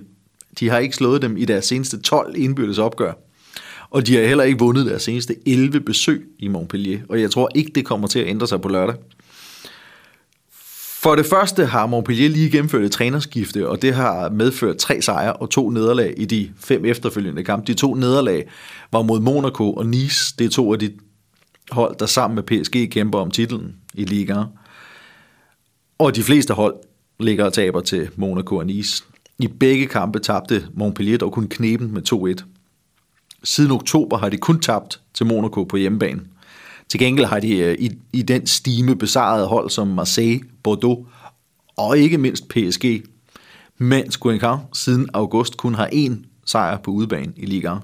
De 0.60 0.70
har 0.70 0.78
ikke 0.80 0.96
slået 0.96 1.22
dem 1.22 1.38
i 1.38 1.46
deres 1.46 1.66
seneste 1.66 2.02
12 2.02 2.36
indbyrdes 2.38 2.78
opgør. 2.78 3.14
Og 3.92 4.08
de 4.08 4.16
har 4.16 4.24
heller 4.24 4.44
ikke 4.44 4.60
vundet 4.60 4.86
deres 4.86 5.04
seneste 5.04 5.36
11 5.46 5.82
besøg 5.82 6.28
i 6.40 6.48
Montpellier. 6.48 7.00
Og 7.10 7.22
jeg 7.22 7.32
tror 7.32 7.50
ikke, 7.56 7.72
det 7.76 7.86
kommer 7.86 8.08
til 8.08 8.20
at 8.20 8.28
ændre 8.28 8.48
sig 8.48 8.62
på 8.62 8.70
lørdag. 8.70 8.96
For 11.02 11.16
det 11.16 11.26
første 11.26 11.66
har 11.66 11.86
Montpellier 11.86 12.30
lige 12.30 12.52
gennemført 12.52 12.84
et 12.84 12.92
trænerskifte, 12.92 13.70
og 13.70 13.82
det 13.82 13.94
har 13.94 14.30
medført 14.30 14.78
tre 14.78 15.02
sejre 15.02 15.34
og 15.34 15.50
to 15.50 15.70
nederlag 15.70 16.14
i 16.18 16.26
de 16.26 16.52
fem 16.60 16.86
efterfølgende 16.86 17.44
kampe. 17.44 17.68
De 17.68 17.74
to 17.74 17.94
nederlag 17.94 18.50
var 18.92 19.02
mod 19.02 19.20
Monaco 19.20 19.74
og 19.74 19.86
Nice. 19.86 20.36
Det 20.40 20.46
er 20.46 20.50
to 20.50 20.74
af 20.74 20.80
de 20.80 20.92
hold, 21.72 21.96
der 22.00 22.06
sammen 22.06 22.36
med 22.36 22.44
PSG 22.44 22.92
kæmper 22.92 23.20
om 23.20 23.32
titlen 23.32 23.76
i 23.94 24.06
ligaen. 24.06 24.48
Og 26.00 26.16
de 26.16 26.24
fleste 26.24 26.54
hold 26.54 26.76
ligger 27.20 27.46
og 27.46 27.54
taber 27.54 27.82
til 27.82 28.10
Monaco 28.16 28.56
og 28.56 28.66
Nice. 28.66 29.04
I 29.40 29.48
begge 29.48 29.88
kampe 29.88 30.20
tabte 30.20 30.68
Montpellier 30.74 31.18
dog 31.18 31.32
kun 31.32 31.48
knepen 31.48 31.94
med 31.94 32.02
2-1. 32.42 32.61
Siden 33.44 33.72
oktober 33.72 34.18
har 34.18 34.30
de 34.30 34.38
kun 34.38 34.60
tabt 34.60 35.02
til 35.14 35.26
Monaco 35.26 35.64
på 35.64 35.78
hjemmebane. 35.78 36.22
Til 36.90 37.00
gengæld 37.00 37.26
har 37.26 37.40
de 37.40 37.58
øh, 37.58 37.76
i, 37.80 37.92
i 38.14 38.22
den 38.22 38.48
stime 38.48 38.96
besejret 38.96 39.48
hold 39.48 39.70
som 39.70 39.88
Marseille, 39.88 40.42
Bordeaux 40.64 41.08
og 41.78 41.98
ikke 41.98 42.18
mindst 42.18 42.48
PSG, 42.48 43.04
mens 43.78 44.18
Guingamp 44.18 44.62
siden 44.74 45.10
august 45.14 45.58
kun 45.58 45.76
har 45.76 45.88
én 45.88 46.14
sejr 46.46 46.78
på 46.78 46.92
udebane 46.92 47.34
i 47.38 47.46
ligaen. 47.46 47.80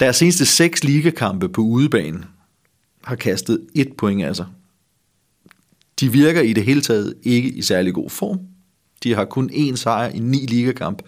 Deres 0.00 0.16
seneste 0.16 0.46
seks 0.46 0.84
ligakampe 0.84 1.48
på 1.48 1.60
udebane 1.60 2.22
har 3.04 3.16
kastet 3.16 3.66
et 3.74 3.92
point 3.98 4.24
af 4.24 4.36
sig. 4.36 4.46
De 6.00 6.12
virker 6.12 6.40
i 6.40 6.52
det 6.52 6.64
hele 6.64 6.80
taget 6.80 7.14
ikke 7.22 7.48
i 7.48 7.62
særlig 7.62 7.94
god 7.94 8.10
form. 8.10 8.40
De 9.02 9.14
har 9.14 9.24
kun 9.24 9.50
én 9.50 9.76
sejr 9.76 10.08
i 10.08 10.18
ni 10.18 10.46
ligakamp, 10.46 11.02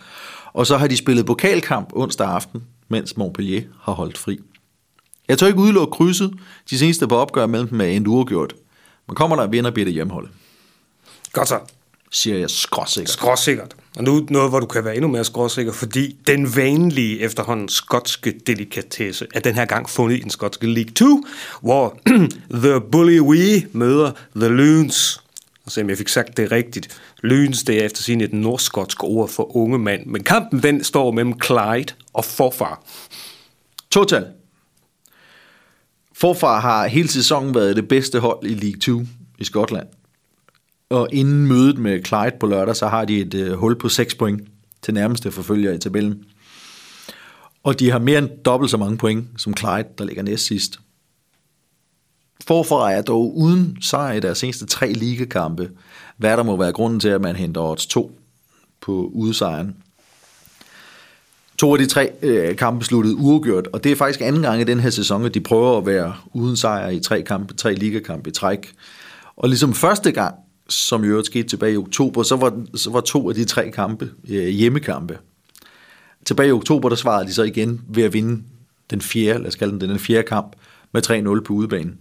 og 0.52 0.66
så 0.66 0.76
har 0.76 0.86
de 0.86 0.96
spillet 0.96 1.26
pokalkamp 1.26 1.92
onsdag 1.92 2.28
aften, 2.28 2.62
mens 2.88 3.16
Montpellier 3.16 3.62
har 3.82 3.92
holdt 3.92 4.18
fri. 4.18 4.38
Jeg 5.28 5.38
tør 5.38 5.46
ikke 5.46 5.58
udelukke 5.58 5.92
krydset. 5.92 6.32
De 6.70 6.78
seneste 6.78 7.08
på 7.08 7.16
opgør 7.16 7.46
mellem 7.46 7.68
dem 7.68 7.80
er 7.80 7.84
endt 7.84 8.08
uafgjort. 8.08 8.54
Men 9.06 9.14
kommer 9.14 9.36
der 9.36 9.44
en 9.44 9.52
vinder, 9.52 9.70
bliver 9.70 9.84
det 9.84 9.94
hjemmeholdet. 9.94 10.30
Godt 11.32 11.48
så. 11.48 11.58
Siger 12.10 12.38
jeg 12.38 12.50
skråsikkert. 12.50 13.10
Skråsikkert. 13.10 13.76
Og 13.96 14.04
nu 14.04 14.26
noget, 14.30 14.50
hvor 14.50 14.60
du 14.60 14.66
kan 14.66 14.84
være 14.84 14.94
endnu 14.94 15.08
mere 15.08 15.24
skråsikker, 15.24 15.72
fordi 15.72 16.16
den 16.26 16.56
vanlige 16.56 17.20
efterhånden 17.20 17.68
skotske 17.68 18.34
delikatesse 18.46 19.26
er 19.34 19.40
den 19.40 19.54
her 19.54 19.64
gang 19.64 19.90
fundet 19.90 20.16
i 20.16 20.20
den 20.20 20.30
skotske 20.30 20.66
League 20.66 20.92
2, 20.92 21.24
hvor 21.60 22.00
The 22.64 22.80
Bully 22.92 23.20
We 23.20 23.66
møder 23.72 24.12
The 24.36 24.48
Loons. 24.48 25.22
Og 25.66 25.72
se 25.72 25.82
om 25.82 25.88
jeg 25.88 25.98
fik 25.98 26.08
sagt 26.08 26.36
det 26.36 26.52
rigtigt. 26.52 27.00
Lyns, 27.22 27.64
det 27.64 27.80
er 27.80 27.84
efter 27.84 28.02
sin 28.02 28.20
et 28.20 28.32
nordskotsk 28.32 29.04
ord 29.04 29.28
for 29.28 29.56
unge 29.56 29.78
mand. 29.78 30.06
Men 30.06 30.24
kampen 30.24 30.62
den 30.62 30.84
står 30.84 31.10
mellem 31.10 31.40
Clyde 31.44 31.94
og 32.12 32.24
Forfar. 32.24 32.84
Total. 33.90 34.26
Forfar 36.12 36.60
har 36.60 36.86
hele 36.86 37.08
sæsonen 37.08 37.54
været 37.54 37.76
det 37.76 37.88
bedste 37.88 38.20
hold 38.20 38.46
i 38.46 38.54
League 38.54 38.80
2 38.80 39.02
i 39.38 39.44
Skotland. 39.44 39.86
Og 40.90 41.08
inden 41.12 41.46
mødet 41.46 41.78
med 41.78 42.04
Clyde 42.04 42.36
på 42.40 42.46
lørdag, 42.46 42.76
så 42.76 42.88
har 42.88 43.04
de 43.04 43.20
et 43.20 43.34
øh, 43.34 43.52
hul 43.52 43.78
på 43.78 43.88
6 43.88 44.14
point 44.14 44.48
til 44.82 44.94
nærmeste 44.94 45.32
forfølger 45.32 45.72
i 45.72 45.78
tabellen. 45.78 46.24
Og 47.62 47.78
de 47.80 47.90
har 47.90 47.98
mere 47.98 48.18
end 48.18 48.28
dobbelt 48.44 48.70
så 48.70 48.76
mange 48.76 48.98
point 48.98 49.26
som 49.36 49.56
Clyde, 49.56 49.88
der 49.98 50.04
ligger 50.04 50.22
næst 50.22 50.46
sidst. 50.46 50.80
Forfra 52.46 52.92
er 52.92 53.02
dog 53.02 53.36
uden 53.36 53.76
sejr 53.80 54.12
i 54.12 54.20
deres 54.20 54.38
seneste 54.38 54.66
tre 54.66 54.92
ligekampe, 54.92 55.70
hvad 56.16 56.36
der 56.36 56.42
må 56.42 56.56
være 56.56 56.72
grunden 56.72 57.00
til, 57.00 57.08
at 57.08 57.20
man 57.20 57.36
henter 57.36 57.60
odds 57.60 57.86
2 57.86 58.18
på 58.80 59.10
udsejren. 59.14 59.76
To 61.58 61.72
af 61.72 61.78
de 61.78 61.86
tre 61.86 62.10
øh, 62.22 62.56
kampe 62.56 62.84
sluttede 62.84 63.16
uafgjort, 63.16 63.66
og 63.72 63.84
det 63.84 63.92
er 63.92 63.96
faktisk 63.96 64.20
anden 64.20 64.42
gang 64.42 64.60
i 64.60 64.64
den 64.64 64.80
her 64.80 64.90
sæson, 64.90 65.24
at 65.24 65.34
de 65.34 65.40
prøver 65.40 65.78
at 65.78 65.86
være 65.86 66.14
uden 66.32 66.56
sejr 66.56 66.88
i 66.88 67.00
tre 67.00 67.22
kampe, 67.22 67.54
tre 67.54 67.74
ligakampe 67.74 68.30
i 68.30 68.32
træk. 68.32 68.72
Og 69.36 69.48
ligesom 69.48 69.74
første 69.74 70.12
gang, 70.12 70.34
som 70.68 71.04
i 71.04 71.06
øvrigt 71.06 71.26
skete 71.26 71.48
tilbage 71.48 71.72
i 71.72 71.76
oktober, 71.76 72.22
så 72.22 72.36
var, 72.36 72.62
så 72.74 72.90
var 72.90 73.00
to 73.00 73.28
af 73.28 73.34
de 73.34 73.44
tre 73.44 73.70
kampe 73.70 74.10
øh, 74.28 74.48
hjemmekampe. 74.48 75.18
Tilbage 76.24 76.48
i 76.48 76.52
oktober, 76.52 76.88
der 76.88 76.96
svarede 76.96 77.26
de 77.26 77.34
så 77.34 77.42
igen 77.42 77.80
ved 77.88 78.02
at 78.02 78.12
vinde 78.12 78.42
den 78.90 79.00
fjerde, 79.00 79.38
lad 79.38 79.48
os 79.48 79.56
kalde 79.56 79.80
den, 79.80 79.90
den 79.90 79.98
fjerde 79.98 80.28
kamp, 80.28 80.56
med 80.92 81.38
3-0 81.40 81.44
på 81.44 81.52
udebanen. 81.52 81.98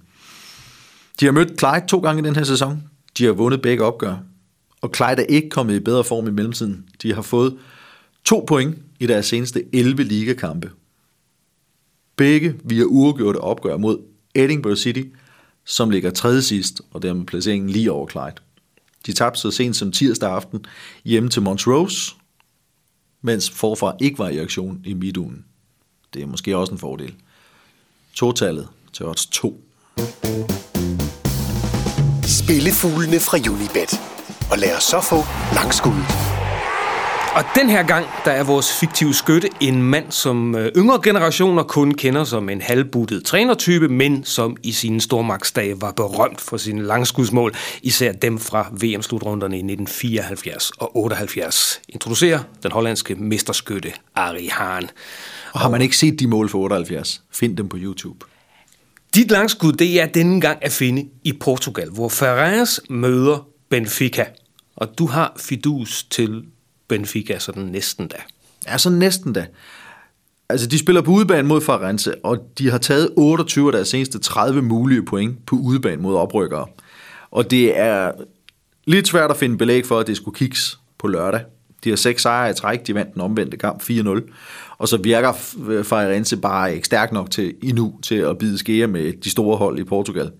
De 1.21 1.25
har 1.25 1.31
mødt 1.31 1.60
Clyde 1.60 1.88
to 1.88 1.99
gange 1.99 2.21
i 2.21 2.25
den 2.25 2.36
her 2.36 2.43
sæson. 2.43 2.84
De 3.17 3.25
har 3.25 3.31
vundet 3.31 3.62
begge 3.62 3.84
opgør. 3.84 4.17
Og 4.81 4.91
Clyde 4.95 5.21
er 5.21 5.25
ikke 5.25 5.49
kommet 5.49 5.75
i 5.75 5.79
bedre 5.79 6.03
form 6.03 6.27
i 6.27 6.31
mellemtiden. 6.31 6.89
De 7.01 7.13
har 7.13 7.21
fået 7.21 7.57
to 8.23 8.45
point 8.47 8.77
i 8.99 9.07
deres 9.07 9.25
seneste 9.25 9.63
11 9.73 10.03
ligakampe. 10.03 10.71
Begge 12.15 12.55
via 12.63 12.84
uafgjorte 12.84 13.38
opgør 13.38 13.77
mod 13.77 13.99
Edinburgh 14.36 14.77
City, 14.77 15.03
som 15.65 15.89
ligger 15.89 16.12
tredje 16.12 16.41
sidst, 16.41 16.81
og 16.91 17.01
dermed 17.01 17.25
placeringen 17.25 17.69
lige 17.69 17.91
over 17.91 18.07
Clyde. 18.07 18.41
De 19.05 19.13
tabte 19.13 19.39
så 19.39 19.51
sent 19.51 19.75
som 19.75 19.91
tirsdag 19.91 20.31
aften 20.31 20.65
hjemme 21.05 21.29
til 21.29 21.41
Montrose, 21.41 22.15
mens 23.21 23.49
forfra 23.49 23.95
ikke 24.01 24.19
var 24.19 24.29
i 24.29 24.38
aktion 24.38 24.81
i 24.86 24.93
midtugen. 24.93 25.45
Det 26.13 26.21
er 26.21 26.25
måske 26.25 26.57
også 26.57 26.73
en 26.73 26.79
fordel. 26.79 27.15
Totallet 28.13 28.67
til 28.93 29.05
odds 29.05 29.25
2. 29.25 29.63
Spillefuglene 32.43 33.19
fra 33.19 33.38
Unibet. 33.51 34.01
Og 34.51 34.58
lad 34.58 34.77
os 34.77 34.84
så 34.84 35.01
få 35.01 35.15
langskud. 35.54 35.91
Og 37.36 37.43
den 37.56 37.69
her 37.69 37.84
gang, 37.84 38.06
der 38.25 38.32
er 38.32 38.43
vores 38.43 38.73
fiktive 38.80 39.13
skytte 39.13 39.49
en 39.60 39.84
mand, 39.84 40.12
som 40.12 40.56
øh, 40.56 40.71
yngre 40.77 40.99
generationer 41.04 41.63
kun 41.63 41.93
kender 41.93 42.23
som 42.23 42.49
en 42.49 42.62
halvbuttet 42.62 43.25
trænertype, 43.25 43.89
men 43.89 44.23
som 44.23 44.58
i 44.63 44.71
sine 44.71 45.01
stormagtsdage 45.01 45.82
var 45.82 45.91
berømt 45.91 46.41
for 46.41 46.58
sine 46.58 46.84
langskudsmål, 46.84 47.56
især 47.82 48.12
dem 48.12 48.39
fra 48.39 48.67
VM-slutrunderne 48.71 49.56
i 49.56 49.60
1974 49.60 50.71
og 50.77 50.97
78. 50.97 51.82
Introducerer 51.89 52.39
den 52.63 52.71
hollandske 52.71 53.15
mesterskytte 53.15 53.93
Ari 54.15 54.49
Hahn. 54.51 54.89
Og 55.54 55.60
har 55.60 55.69
man 55.69 55.82
ikke 55.82 55.97
set 55.97 56.19
de 56.19 56.27
mål 56.27 56.49
for 56.49 56.60
78, 56.60 57.21
find 57.32 57.58
dem 57.58 57.69
på 57.69 57.77
YouTube. 57.80 58.30
Dit 59.15 59.32
langskud, 59.32 59.74
det 59.74 60.02
er 60.02 60.06
denne 60.06 60.41
gang 60.41 60.58
at 60.62 60.71
finde 60.71 61.10
i 61.24 61.34
Portugal, 61.34 61.89
hvor 61.89 62.10
Ferreras 62.10 62.82
møder 62.89 63.47
Benfica. 63.69 64.26
Og 64.76 64.97
du 64.97 65.06
har 65.06 65.34
fidus 65.39 66.04
til 66.04 66.43
Benfica 66.88 67.39
sådan 67.39 67.63
næsten 67.63 68.08
da. 68.08 68.17
Ja, 68.67 68.78
så 68.78 68.89
næsten 68.89 69.34
da. 69.34 69.45
Altså, 70.50 70.67
de 70.67 70.80
spiller 70.80 71.02
på 71.02 71.12
udebane 71.12 71.47
mod 71.47 71.62
Farense, 71.62 72.26
og 72.26 72.38
de 72.58 72.71
har 72.71 72.78
taget 72.78 73.10
28 73.17 73.67
af 73.67 73.71
deres 73.71 73.88
seneste 73.88 74.19
30 74.19 74.62
mulige 74.62 75.06
point 75.06 75.45
på 75.45 75.56
udebane 75.56 76.02
mod 76.02 76.15
oprykkere. 76.15 76.67
Og 77.32 77.52
det 77.52 77.80
er 77.80 78.12
lidt 78.86 79.08
svært 79.08 79.32
at 79.32 79.38
finde 79.38 79.58
belæg 79.58 79.86
for, 79.86 80.00
at 80.00 80.08
det 80.08 80.17
skulle 80.17 80.36
kiks 80.36 80.80
på 80.97 81.08
lørdag. 81.08 81.41
De 81.83 81.89
har 81.89 81.95
seks 81.95 82.21
sejre 82.21 82.51
i 82.51 82.53
træk, 82.53 82.87
de 82.87 82.95
vandt 82.95 83.13
den 83.13 83.21
omvendte 83.21 83.57
kamp 83.57 83.81
4-0. 83.81 84.21
Og 84.77 84.87
så 84.87 84.97
virker 84.97 85.33
Farense 85.83 86.37
bare 86.37 86.75
ikke 86.75 86.85
stærk 86.85 87.11
nok 87.11 87.31
til 87.31 87.53
endnu 87.63 87.93
til 88.01 88.15
at 88.15 88.37
bide 88.37 88.57
skære 88.57 88.87
med 88.87 89.13
de 89.23 89.29
store 89.29 89.57
hold 89.57 89.79
i 89.79 89.83
Portugal. 89.83 90.31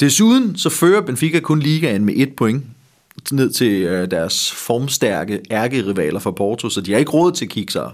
Desuden 0.00 0.58
så 0.58 0.70
fører 0.70 1.00
Benfica 1.00 1.40
kun 1.40 1.60
ligaen 1.60 2.04
med 2.04 2.14
et 2.16 2.36
point 2.36 2.64
ned 3.32 3.50
til 3.50 3.82
øh, 3.82 4.10
deres 4.10 4.52
formstærke 4.52 5.40
ærkerivaler 5.50 6.18
fra 6.18 6.30
Porto, 6.30 6.70
så 6.70 6.80
de 6.80 6.92
har 6.92 6.98
ikke 6.98 7.10
råd 7.10 7.32
til 7.32 7.48
kiksere. 7.48 7.92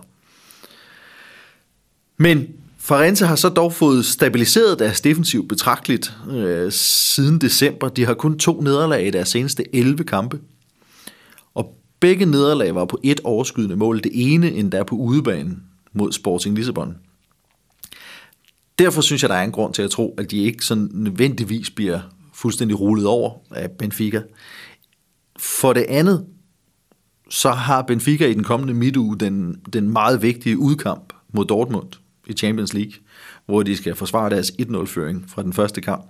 Men 2.17 2.49
Farense 2.79 3.27
har 3.27 3.37
så 3.37 3.49
dog 3.49 3.73
fået 3.73 4.05
stabiliseret 4.05 4.79
deres 4.79 5.01
defensiv 5.01 5.49
betragteligt 5.49 6.13
øh, 6.31 6.73
siden 6.73 7.41
december. 7.41 7.89
De 7.89 8.05
har 8.05 8.15
kun 8.15 8.39
to 8.39 8.61
nederlag 8.61 9.07
i 9.07 9.11
deres 9.11 9.29
seneste 9.29 9.75
11 9.77 10.05
kampe. 10.05 10.39
Begge 12.03 12.27
nederlag 12.27 12.75
var 12.75 12.85
på 12.85 12.99
et 13.03 13.21
overskydende 13.25 13.77
mål. 13.77 14.03
Det 14.03 14.11
ene 14.15 14.51
endda 14.53 14.83
på 14.83 14.97
udebanen 14.97 15.63
mod 15.93 16.13
Sporting 16.13 16.57
Lissabon. 16.57 16.97
derfor 18.79 19.01
synes 19.01 19.23
jeg, 19.23 19.29
der 19.29 19.35
er 19.35 19.43
en 19.43 19.53
grund 19.53 19.75
til 19.75 19.83
at 19.83 19.91
tro, 19.91 20.15
at 20.19 20.31
de 20.31 20.39
ikke 20.39 20.65
sådan 20.65 20.91
nødvendigvis 20.93 21.71
bliver 21.71 22.01
fuldstændig 22.35 22.81
rullet 22.81 23.07
over 23.07 23.33
af 23.51 23.71
Benfica. 23.71 24.23
For 25.39 25.73
det 25.73 25.87
andet, 25.89 26.27
så 27.31 27.51
har 27.51 27.83
Benfica 27.83 28.27
i 28.27 28.35
den 28.35 28.45
kommende 28.45 28.75
midtuge 28.75 29.19
den, 29.19 29.61
den 29.73 29.91
meget 29.91 30.23
vigtige 30.23 30.59
udkamp 30.59 31.13
mod 31.33 31.45
Dortmund 31.45 31.89
i 32.27 32.33
Champions 32.33 32.75
League, 32.75 32.93
hvor 33.47 33.63
de 33.63 33.77
skal 33.77 33.95
forsvare 33.95 34.31
deres 34.31 34.51
1-0-føring 34.51 35.25
fra 35.31 35.43
den 35.43 35.53
første 35.53 35.81
kamp. 35.81 36.05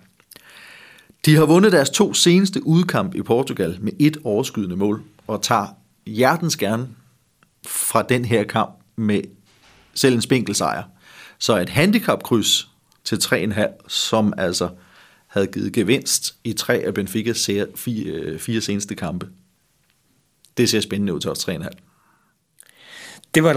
De 1.26 1.36
har 1.36 1.46
vundet 1.46 1.72
deres 1.72 1.90
to 1.90 2.14
seneste 2.14 2.66
udkamp 2.66 3.14
i 3.14 3.22
Portugal 3.22 3.78
med 3.80 3.92
et 3.98 4.16
overskydende 4.24 4.76
mål, 4.76 5.02
og 5.26 5.42
tager 5.42 5.81
hjertens 6.06 6.56
gerne 6.56 6.88
fra 7.66 8.02
den 8.02 8.24
her 8.24 8.44
kamp 8.44 8.70
med 8.96 9.22
selv 9.94 10.14
en 10.14 10.22
spinkel 10.22 10.54
sejr. 10.54 10.82
Så 11.38 11.58
et 11.58 11.68
handicapkryds 11.68 12.68
til 13.04 13.16
3,5, 13.16 13.88
som 13.88 14.32
altså 14.36 14.68
havde 15.26 15.46
givet 15.46 15.72
gevinst 15.72 16.34
i 16.44 16.52
tre 16.52 16.74
af 16.74 16.94
Benficas 16.94 17.50
fire, 17.76 18.04
øh, 18.04 18.38
fire 18.38 18.60
seneste 18.60 18.94
kampe. 18.94 19.28
Det 20.56 20.68
ser 20.68 20.80
spændende 20.80 21.14
ud 21.14 21.20
til 21.20 21.30
os 21.30 21.48
3,5. 21.48 21.68
Det 23.34 23.44
var 23.44 23.50
et 23.50 23.56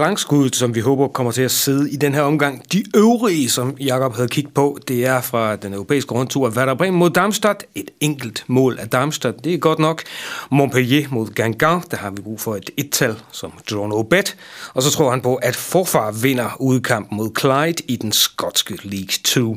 som 0.56 0.74
vi 0.74 0.80
håber 0.80 1.08
kommer 1.08 1.32
til 1.32 1.42
at 1.42 1.50
sidde 1.50 1.90
i 1.90 1.96
den 1.96 2.14
her 2.14 2.22
omgang. 2.22 2.72
De 2.72 2.84
øvrige, 2.96 3.50
som 3.50 3.76
Jakob 3.80 4.14
havde 4.14 4.28
kigget 4.28 4.54
på, 4.54 4.78
det 4.88 5.06
er 5.06 5.20
fra 5.20 5.56
den 5.56 5.72
europæiske 5.72 6.14
rundtur. 6.14 6.48
Werder 6.48 6.74
Bremen 6.74 6.98
mod 6.98 7.10
Darmstadt. 7.10 7.64
Et 7.74 7.90
enkelt 8.00 8.44
mål 8.46 8.78
af 8.78 8.88
Darmstadt, 8.88 9.44
det 9.44 9.54
er 9.54 9.58
godt 9.58 9.78
nok. 9.78 10.02
Montpellier 10.50 11.08
mod 11.10 11.26
Gangan, 11.26 11.82
der 11.90 11.96
har 11.96 12.10
vi 12.10 12.22
brug 12.22 12.40
for 12.40 12.56
et 12.56 12.70
et-tal 12.76 13.14
som 13.32 13.52
John 13.72 13.92
Obet. 13.92 14.36
Og 14.74 14.82
så 14.82 14.90
tror 14.90 15.10
han 15.10 15.20
på, 15.20 15.34
at 15.34 15.56
forfar 15.56 16.12
vinder 16.22 16.56
udkampen 16.60 17.16
mod 17.16 17.30
Clyde 17.40 17.82
i 17.88 17.96
den 17.96 18.12
skotske 18.12 18.78
League 18.82 19.14
2. 19.24 19.56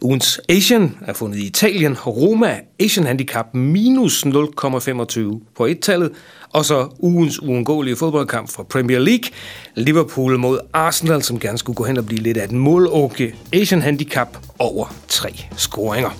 Ugens 0.00 0.40
Asian 0.48 0.96
er 1.06 1.12
fundet 1.12 1.38
i 1.38 1.46
Italien. 1.46 1.96
Roma 2.06 2.58
Asian 2.80 3.06
Handicap 3.06 3.54
minus 3.54 4.26
0,25 4.26 5.54
på 5.56 5.66
et-tallet. 5.66 6.10
Og 6.52 6.64
så 6.64 6.88
ugens 6.98 7.42
uundgåelige 7.42 7.96
fodboldkamp 7.96 8.50
fra 8.50 8.62
Premier 8.62 8.98
League. 8.98 9.30
Liverpool 9.74 10.38
mod 10.38 10.58
Arsenal, 10.72 11.22
som 11.22 11.40
gerne 11.40 11.58
skulle 11.58 11.76
gå 11.76 11.84
hen 11.84 11.98
og 11.98 12.06
blive 12.06 12.22
lidt 12.22 12.36
af 12.36 12.44
et 12.44 12.52
målåke. 12.52 13.34
Asian 13.52 13.82
Handicap 13.82 14.38
over 14.58 14.94
tre 15.08 15.44
scoringer. 15.56 16.10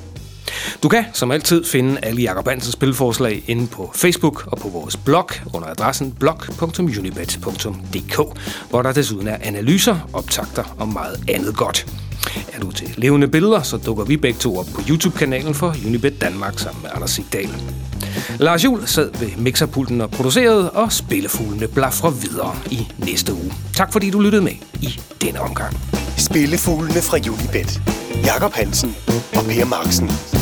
Du 0.83 0.89
kan 0.89 1.05
som 1.13 1.31
altid 1.31 1.65
finde 1.65 1.99
alle 2.03 2.23
Jakob 2.23 2.49
Hansens 2.49 2.73
spilforslag 2.73 3.45
inde 3.47 3.67
på 3.67 3.93
Facebook 3.95 4.47
og 4.47 4.59
på 4.59 4.69
vores 4.69 4.97
blog 4.97 5.31
under 5.55 5.69
adressen 5.69 6.13
blog.unibet.dk, 6.13 8.41
hvor 8.71 8.83
der 8.83 8.93
desuden 8.93 9.29
er 9.29 9.37
analyser, 9.43 10.09
optagter 10.13 10.77
og 10.79 10.89
meget 10.89 11.21
andet 11.29 11.57
godt. 11.57 11.87
Er 12.53 12.61
du 12.61 12.71
til 12.71 12.95
levende 12.97 13.29
billeder, 13.29 13.62
så 13.62 13.77
dukker 13.77 14.05
vi 14.05 14.16
begge 14.16 14.38
to 14.38 14.59
op 14.59 14.66
på 14.75 14.81
YouTube-kanalen 14.88 15.55
for 15.55 15.77
Unibet 15.87 16.21
Danmark 16.21 16.59
sammen 16.59 16.83
med 16.83 16.90
Anders 16.95 17.11
Sigdal. 17.11 17.49
Lars 18.38 18.64
Jul 18.64 18.87
sad 18.87 19.11
ved 19.21 19.29
mixerpulten 19.38 20.01
og 20.01 20.11
producerede, 20.11 20.71
og 20.71 20.93
spillefuglene 20.93 21.69
fra 21.90 22.11
videre 22.11 22.57
i 22.71 22.88
næste 22.99 23.35
uge. 23.35 23.53
Tak 23.75 23.93
fordi 23.93 24.11
du 24.11 24.21
lyttede 24.21 24.43
med 24.43 24.53
i 24.83 25.01
denne 25.23 25.40
omgang. 25.40 25.77
Spillefuglene 26.19 27.03
fra 27.03 27.16
Unibet. 27.16 27.81
Jakob 28.25 28.53
Hansen 28.53 28.97
og 29.37 29.45
Per 29.45 29.64
Marksen. 29.64 30.39